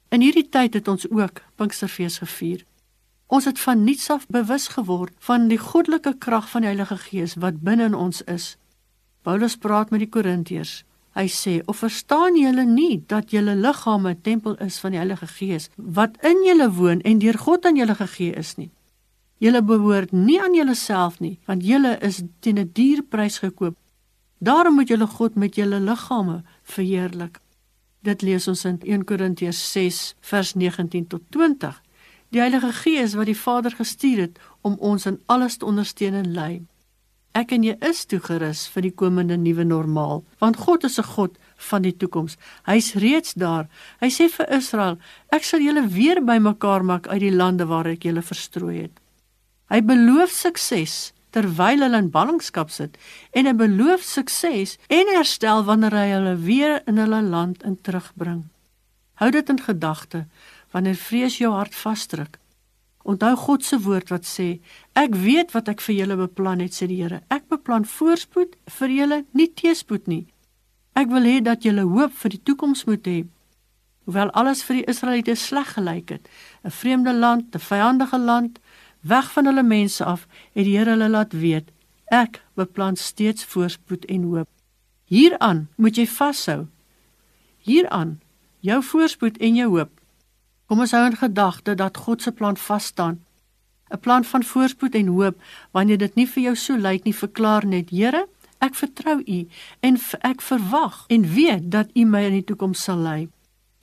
In 0.10 0.26
hierdie 0.26 0.48
tyd 0.50 0.74
het 0.74 0.90
ons 0.90 1.06
ook 1.10 1.44
Pinksterfees 1.62 2.18
gevier. 2.26 2.66
Ons 3.28 3.46
het 3.46 3.60
van 3.60 3.84
niets 3.84 4.10
af 4.10 4.26
bewus 4.28 4.68
geword 4.74 5.14
van 5.30 5.46
die 5.54 5.62
goddelike 5.62 6.16
krag 6.18 6.50
van 6.50 6.66
die 6.66 6.74
Heilige 6.74 6.98
Gees 7.06 7.38
wat 7.38 7.62
binne 7.62 7.92
in 7.92 8.02
ons 8.08 8.24
is. 8.26 8.56
Paulus 9.22 9.62
praat 9.62 9.94
met 9.94 10.08
die 10.08 10.10
Korintiërs. 10.10 10.82
Hy 11.18 11.28
sê: 11.28 11.62
"Of 11.66 11.78
verstaan 11.78 12.36
julle 12.38 12.66
nie 12.66 13.04
dat 13.08 13.32
julle 13.32 13.56
liggame 13.56 14.10
'n 14.10 14.22
tempel 14.22 14.56
is 14.58 14.80
van 14.80 14.92
die 14.92 15.00
Heilige 15.00 15.28
Gees 15.28 15.70
wat 15.76 16.18
in 16.22 16.44
julle 16.46 16.70
woon 16.72 17.02
en 17.02 17.18
deur 17.20 17.38
God 17.38 17.66
aan 17.66 17.76
julle 17.76 17.96
gegee 17.96 18.34
is 18.34 18.56
nie? 18.56 18.70
Julle 19.38 19.64
behoort 19.64 20.12
nie 20.12 20.42
aan 20.42 20.54
julleself 20.54 21.20
nie, 21.20 21.40
want 21.46 21.66
julle 21.66 21.98
is 22.02 22.22
teen 22.40 22.60
'n 22.60 22.70
duur 22.74 23.04
prys 23.04 23.38
gekoop. 23.38 23.76
Daarom 24.38 24.74
moet 24.76 24.88
julle 24.88 25.08
God 25.08 25.36
met 25.36 25.56
julle 25.56 25.80
liggame 25.80 26.44
verheerlik. 26.64 27.40
Dit 28.02 28.22
lees 28.22 28.48
ons 28.48 28.66
in 28.66 28.80
1 28.84 29.04
Korintiërs 29.04 29.72
6 29.72 30.16
vers 30.20 30.54
19 30.54 31.08
tot 31.08 31.22
20. 31.30 31.82
Die 32.30 32.40
Heilige 32.40 32.72
Gees 32.72 33.14
wat 33.14 33.26
die 33.26 33.38
Vader 33.38 33.72
gestuur 33.72 34.18
het 34.18 34.40
om 34.62 34.76
ons 34.80 35.06
in 35.06 35.22
alles 35.26 35.58
te 35.58 35.66
ondersteun 35.66 36.14
en 36.14 36.34
lei. 36.34 36.66
Ek 37.38 37.52
en 37.54 37.62
jy 37.62 37.76
is 37.86 38.00
toegerus 38.10 38.64
vir 38.74 38.88
die 38.88 38.96
komende 38.98 39.36
nuwe 39.38 39.66
normaal, 39.68 40.24
want 40.42 40.58
God 40.66 40.88
is 40.88 40.98
'n 40.98 41.12
God 41.16 41.38
van 41.70 41.82
die 41.82 41.94
toekoms. 41.94 42.38
Hy's 42.66 42.94
reeds 42.96 43.34
daar. 43.34 43.68
Hy 44.02 44.10
sê 44.10 44.26
vir 44.30 44.48
Israel: 44.50 44.98
"Ek 45.32 45.44
sal 45.44 45.60
julle 45.60 45.88
weer 45.88 46.22
bymekaar 46.22 46.84
maak 46.84 47.08
uit 47.08 47.20
die 47.20 47.36
lande 47.36 47.66
waar 47.66 47.86
ek 47.86 48.04
julle 48.04 48.22
verstrooi 48.22 48.82
het." 48.82 48.96
Hy 49.70 49.82
beloof 49.82 50.32
sukses 50.32 51.14
terwyl 51.32 51.82
hulle 51.84 51.98
in 51.98 52.10
ballingskap 52.10 52.70
sit 52.70 52.98
en 53.32 53.48
'n 53.48 53.58
beloof 53.58 54.02
sukses 54.02 54.78
en 54.90 55.06
herstel 55.16 55.64
wanneer 55.64 55.92
hy 55.94 56.10
hulle 56.16 56.36
weer 56.36 56.82
in 56.88 56.98
hulle 56.98 57.22
land 57.22 57.64
in 57.64 57.78
terugbring. 57.82 58.44
Hou 59.16 59.30
dit 59.32 59.50
in 59.50 59.60
gedagte 59.60 60.26
wanneer 60.72 60.96
vrees 60.96 61.38
jou 61.38 61.54
hart 61.54 61.76
vasdruk. 61.76 62.40
Onthou 63.08 63.36
God 63.40 63.64
se 63.64 63.78
woord 63.80 64.10
wat 64.12 64.26
sê: 64.28 64.60
Ek 65.00 65.16
weet 65.16 65.54
wat 65.56 65.70
ek 65.72 65.82
vir 65.86 65.96
julle 65.96 66.18
beplan 66.20 66.60
het, 66.60 66.76
sê 66.76 66.90
die 66.92 67.00
Here. 67.00 67.22
Ek 67.32 67.48
beplan 67.48 67.88
voorspoed 67.88 68.58
vir 68.80 68.92
julle, 68.92 69.20
nie 69.32 69.48
teëspoed 69.48 70.10
nie. 70.12 70.26
Ek 70.98 71.08
wil 71.14 71.24
hê 71.30 71.38
dat 71.46 71.64
julle 71.64 71.86
hoop 71.88 72.12
vir 72.20 72.36
die 72.36 72.44
toekoms 72.44 72.84
moet 72.90 73.08
hê. 73.08 73.22
Hoewel 74.08 74.32
alles 74.40 74.64
vir 74.68 74.82
die 74.82 74.88
Israeliete 74.92 75.36
sleg 75.40 75.72
gelyk 75.78 76.10
het, 76.16 76.28
'n 76.64 76.72
vreemde 76.72 77.14
land, 77.14 77.56
'n 77.56 77.60
vyandige 77.60 78.20
land, 78.20 78.60
weg 79.02 79.32
van 79.32 79.46
hulle 79.46 79.64
mense 79.64 80.04
af, 80.04 80.28
het 80.56 80.66
die 80.66 80.78
Here 80.78 80.92
hulle 80.92 81.10
laat 81.10 81.34
weet: 81.34 81.72
Ek 82.12 82.42
beplan 82.56 82.96
steeds 82.96 83.46
voorspoed 83.46 84.06
en 84.06 84.24
hoop. 84.24 84.50
Hieraan 85.06 85.68
moet 85.76 85.96
jy 85.96 86.08
vashou. 86.08 86.68
Hieraan 87.60 88.20
jou 88.60 88.84
voorspoed 88.84 89.38
en 89.38 89.56
jou 89.56 89.70
hoop. 89.70 89.97
Kom 90.68 90.84
ons 90.84 90.92
hou 90.92 91.06
in 91.08 91.16
gedagte 91.16 91.76
dat 91.80 91.98
God 91.98 92.22
se 92.22 92.32
plan 92.32 92.58
vas 92.58 92.86
staan. 92.86 93.24
'n 93.90 94.00
Plan 94.00 94.24
van 94.24 94.44
voorspoed 94.44 94.96
en 94.96 95.08
hoop 95.08 95.42
wanneer 95.72 95.98
dit 95.98 96.16
nie 96.16 96.28
vir 96.28 96.44
jou 96.44 96.56
so 96.56 96.76
lyk 96.76 97.04
nie, 97.04 97.16
verklaar 97.16 97.66
net: 97.66 97.90
Here, 97.90 98.28
ek 98.60 98.76
vertrou 98.76 99.22
U 99.26 99.48
en 99.80 99.98
ek 100.22 100.42
verwag 100.42 101.06
en 101.08 101.34
weet 101.34 101.72
dat 101.72 101.88
U 101.96 102.06
my 102.06 102.24
in 102.24 102.34
die 102.34 102.44
toekoms 102.44 102.84
sal 102.84 102.98
lei. 102.98 103.30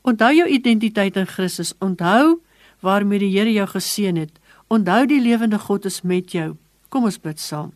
Onthou 0.02 0.34
jou 0.34 0.48
identiteit 0.48 1.16
in 1.16 1.26
Christus. 1.26 1.72
Onthou 1.78 2.42
waarmee 2.80 3.18
die 3.18 3.32
Here 3.38 3.52
jou 3.52 3.66
geseën 3.66 4.16
het. 4.16 4.40
Onthou 4.68 5.06
die 5.06 5.20
lewende 5.20 5.58
God 5.58 5.84
is 5.84 6.02
met 6.02 6.32
jou. 6.32 6.56
Kom 6.88 7.04
ons 7.04 7.20
bid 7.20 7.40
saam. 7.40 7.72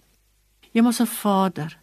Hemelse 0.73 1.07
Vader, 1.07 1.79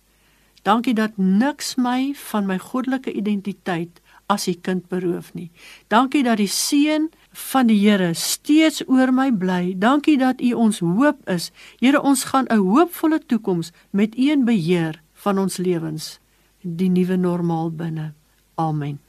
dankie 0.61 0.93
dat 0.93 1.17
niks 1.17 1.75
my 1.75 2.13
van 2.13 2.45
my 2.45 2.57
goddelike 2.57 3.11
identiteit 3.11 4.01
as 4.27 4.47
'n 4.47 4.61
kind 4.61 4.87
beroof 4.87 5.33
nie. 5.33 5.51
Dankie 5.87 6.23
dat 6.23 6.37
die 6.37 6.47
seën 6.47 7.09
van 7.31 7.67
die 7.67 7.89
Here 7.89 8.13
steeds 8.13 8.83
oor 8.87 9.11
my 9.13 9.31
bly. 9.31 9.75
Dankie 9.77 10.17
dat 10.17 10.41
U 10.41 10.53
ons 10.53 10.79
hoop 10.79 11.29
is. 11.29 11.51
Here, 11.79 12.01
ons 12.01 12.23
gaan 12.23 12.45
'n 12.49 12.57
hoopvolle 12.57 13.19
toekoms 13.25 13.71
met 13.89 14.17
U 14.17 14.29
in 14.31 14.45
beheer 14.45 15.01
van 15.13 15.39
ons 15.39 15.57
lewens, 15.57 16.19
die 16.61 16.89
nuwe 16.89 17.15
normaal 17.15 17.71
binne. 17.71 18.13
Amen. 18.55 19.04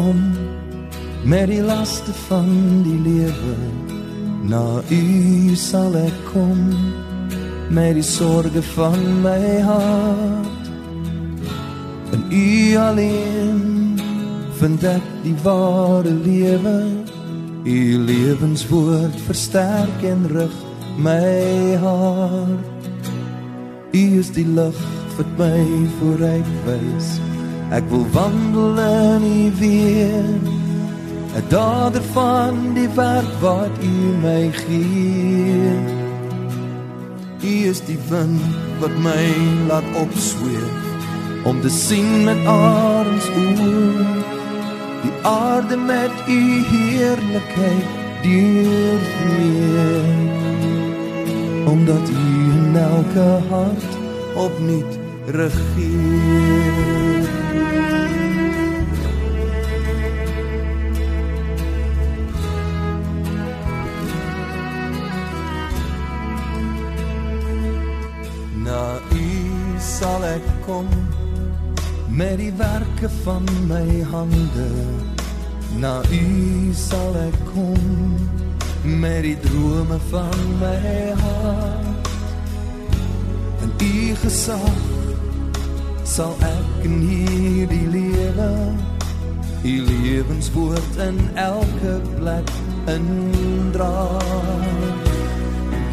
Kom 0.00 0.20
met 1.28 1.50
die 1.52 1.60
laste 1.62 2.12
van 2.26 2.48
die 2.86 2.96
lewe 3.04 3.56
na 4.48 4.80
U 4.88 5.56
sal 5.60 5.96
ek 6.00 6.16
kom 6.32 6.72
met 7.68 7.98
die 8.00 8.06
sorge 8.06 8.62
van 8.72 9.04
my 9.20 9.60
hart 9.68 10.72
en 12.16 12.24
U 12.32 12.48
alleen 12.86 13.60
vind 14.62 14.88
ek 14.96 15.12
die 15.28 15.36
ware 15.44 16.16
lewe 16.24 16.76
U 17.68 17.78
lewenswoord 18.08 19.20
versterk 19.28 20.08
en 20.08 20.24
rig 20.32 20.56
my 20.96 21.76
hart. 21.76 23.10
U 23.92 24.04
is 24.18 24.30
die 24.32 24.46
lig 24.46 24.80
wat 25.16 25.34
my 25.38 25.64
vooruit 25.98 26.54
wys. 26.66 27.29
Ek 27.70 27.86
wil 27.88 28.06
wandel 28.12 28.78
in 28.78 29.22
U 29.24 29.50
weer. 29.58 30.38
'n 31.38 31.44
Dader 31.48 32.02
van 32.12 32.74
die 32.74 32.88
werk 32.94 33.32
wat 33.40 33.74
U 33.82 33.94
my 34.22 34.50
gee. 34.52 35.72
U 37.42 37.52
is 37.72 37.80
die 37.80 37.98
wind 38.08 38.40
wat 38.80 38.94
my 38.98 39.26
laat 39.68 39.88
opsweef 39.96 40.88
om 41.44 41.60
te 41.60 41.68
sien 41.68 42.24
met 42.24 42.46
arms 42.46 43.28
oop 43.28 44.20
die 45.02 45.12
aarde 45.22 45.76
met 45.76 46.10
u 46.28 46.40
heerlikheid 46.72 47.88
deurvloei 48.22 50.04
omdat 51.66 52.08
u 52.08 52.26
in 52.58 52.76
elke 52.76 53.28
hart 53.48 53.92
opnuut 54.34 54.98
regeer 55.26 56.89
met 72.20 72.36
die 72.36 72.52
werke 72.52 73.08
van 73.22 73.48
my 73.66 74.02
hande. 74.12 74.68
Na 75.80 75.94
u 76.12 76.26
sal 76.76 77.16
ek 77.16 77.36
kom 77.54 78.14
met 79.00 79.22
die 79.24 79.38
drome 79.40 79.98
van 80.12 80.38
my 80.60 81.14
hart. 81.22 82.12
En 83.64 83.72
u 83.80 84.14
gesag 84.20 84.80
sal 86.04 86.36
ek 86.44 86.84
in 86.84 87.00
hierdie 87.08 87.86
lewe 87.88 88.52
u 89.62 89.80
lewenswoord 89.80 90.96
in 90.96 91.18
elke 91.34 92.00
plek 92.16 92.50
indra 92.86 94.18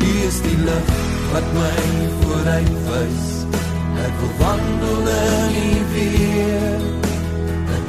u 0.01 0.11
is 0.27 0.41
die 0.41 0.57
lig 0.57 0.93
wat 1.31 1.53
my 1.53 1.73
vooruit 2.21 2.77
wys 2.87 3.36
Ek 4.07 4.13
wil 4.19 4.33
wandel 4.39 5.07
in 5.13 5.47
die 5.55 5.81
weer. 5.93 6.79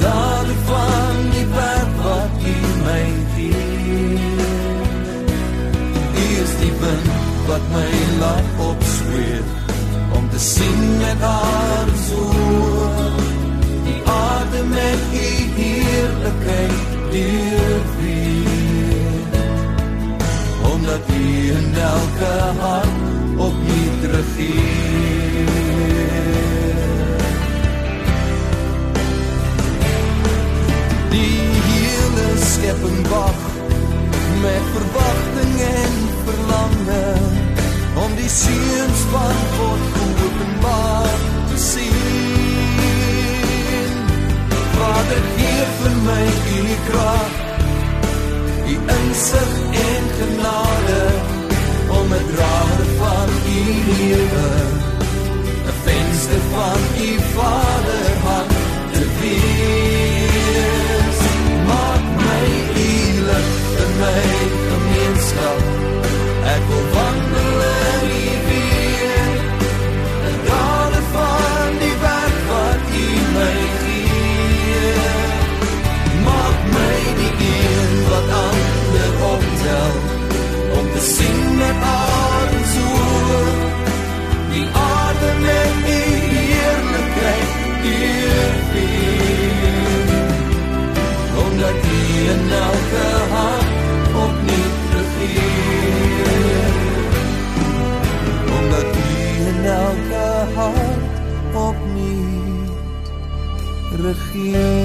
Daar 0.02 0.48
van 0.70 1.16
die 1.34 1.46
pad 1.54 1.90
wat 2.02 2.32
u 2.52 2.56
my 2.86 3.04
gee. 3.34 4.18
U 6.22 6.24
is 6.42 6.52
die 6.62 6.74
wind 6.80 7.10
wat 7.46 7.64
my 7.72 7.90
laat 8.20 8.48
opsweet 8.70 9.48
Om 10.18 10.24
te 10.30 10.38
sien 10.38 10.80
met 10.98 11.20
haar 11.20 11.88
zoor 12.08 13.14
Die 13.84 14.00
aarde 14.04 14.62
met 14.74 15.00
u 15.12 15.28
heerlijkheid 15.60 16.72
deurweer. 17.10 18.58
Omdat 20.72 21.02
u 21.20 21.22
in 21.58 21.74
elke 21.74 22.34
hart 22.60 22.98
opnieuw 23.36 24.10
regeer 24.10 24.77
verwagting 34.74 35.54
en 35.60 35.94
verlange 36.26 37.04
om 38.04 38.14
die 38.16 38.28
seuns 38.28 39.00
van 39.12 39.38
God 39.56 39.82
geopenbaar 39.94 41.18
te 41.50 41.58
sien. 41.70 42.68
Vader 44.78 45.22
gee 45.36 45.64
vir 45.80 45.96
my 46.06 46.24
u 46.58 46.62
krag, 46.88 47.38
u 48.72 48.76
insig 48.98 49.52
en 49.86 50.04
genade 50.20 51.02
om 51.98 52.12
'n 52.20 52.26
draer 52.34 52.84
van 53.00 53.30
u 53.56 53.64
lewe, 53.90 54.50
'n 55.70 55.76
venster 55.84 56.42
van 56.52 56.80
u 57.06 57.10
Vader 57.34 58.07
No. 104.38 104.77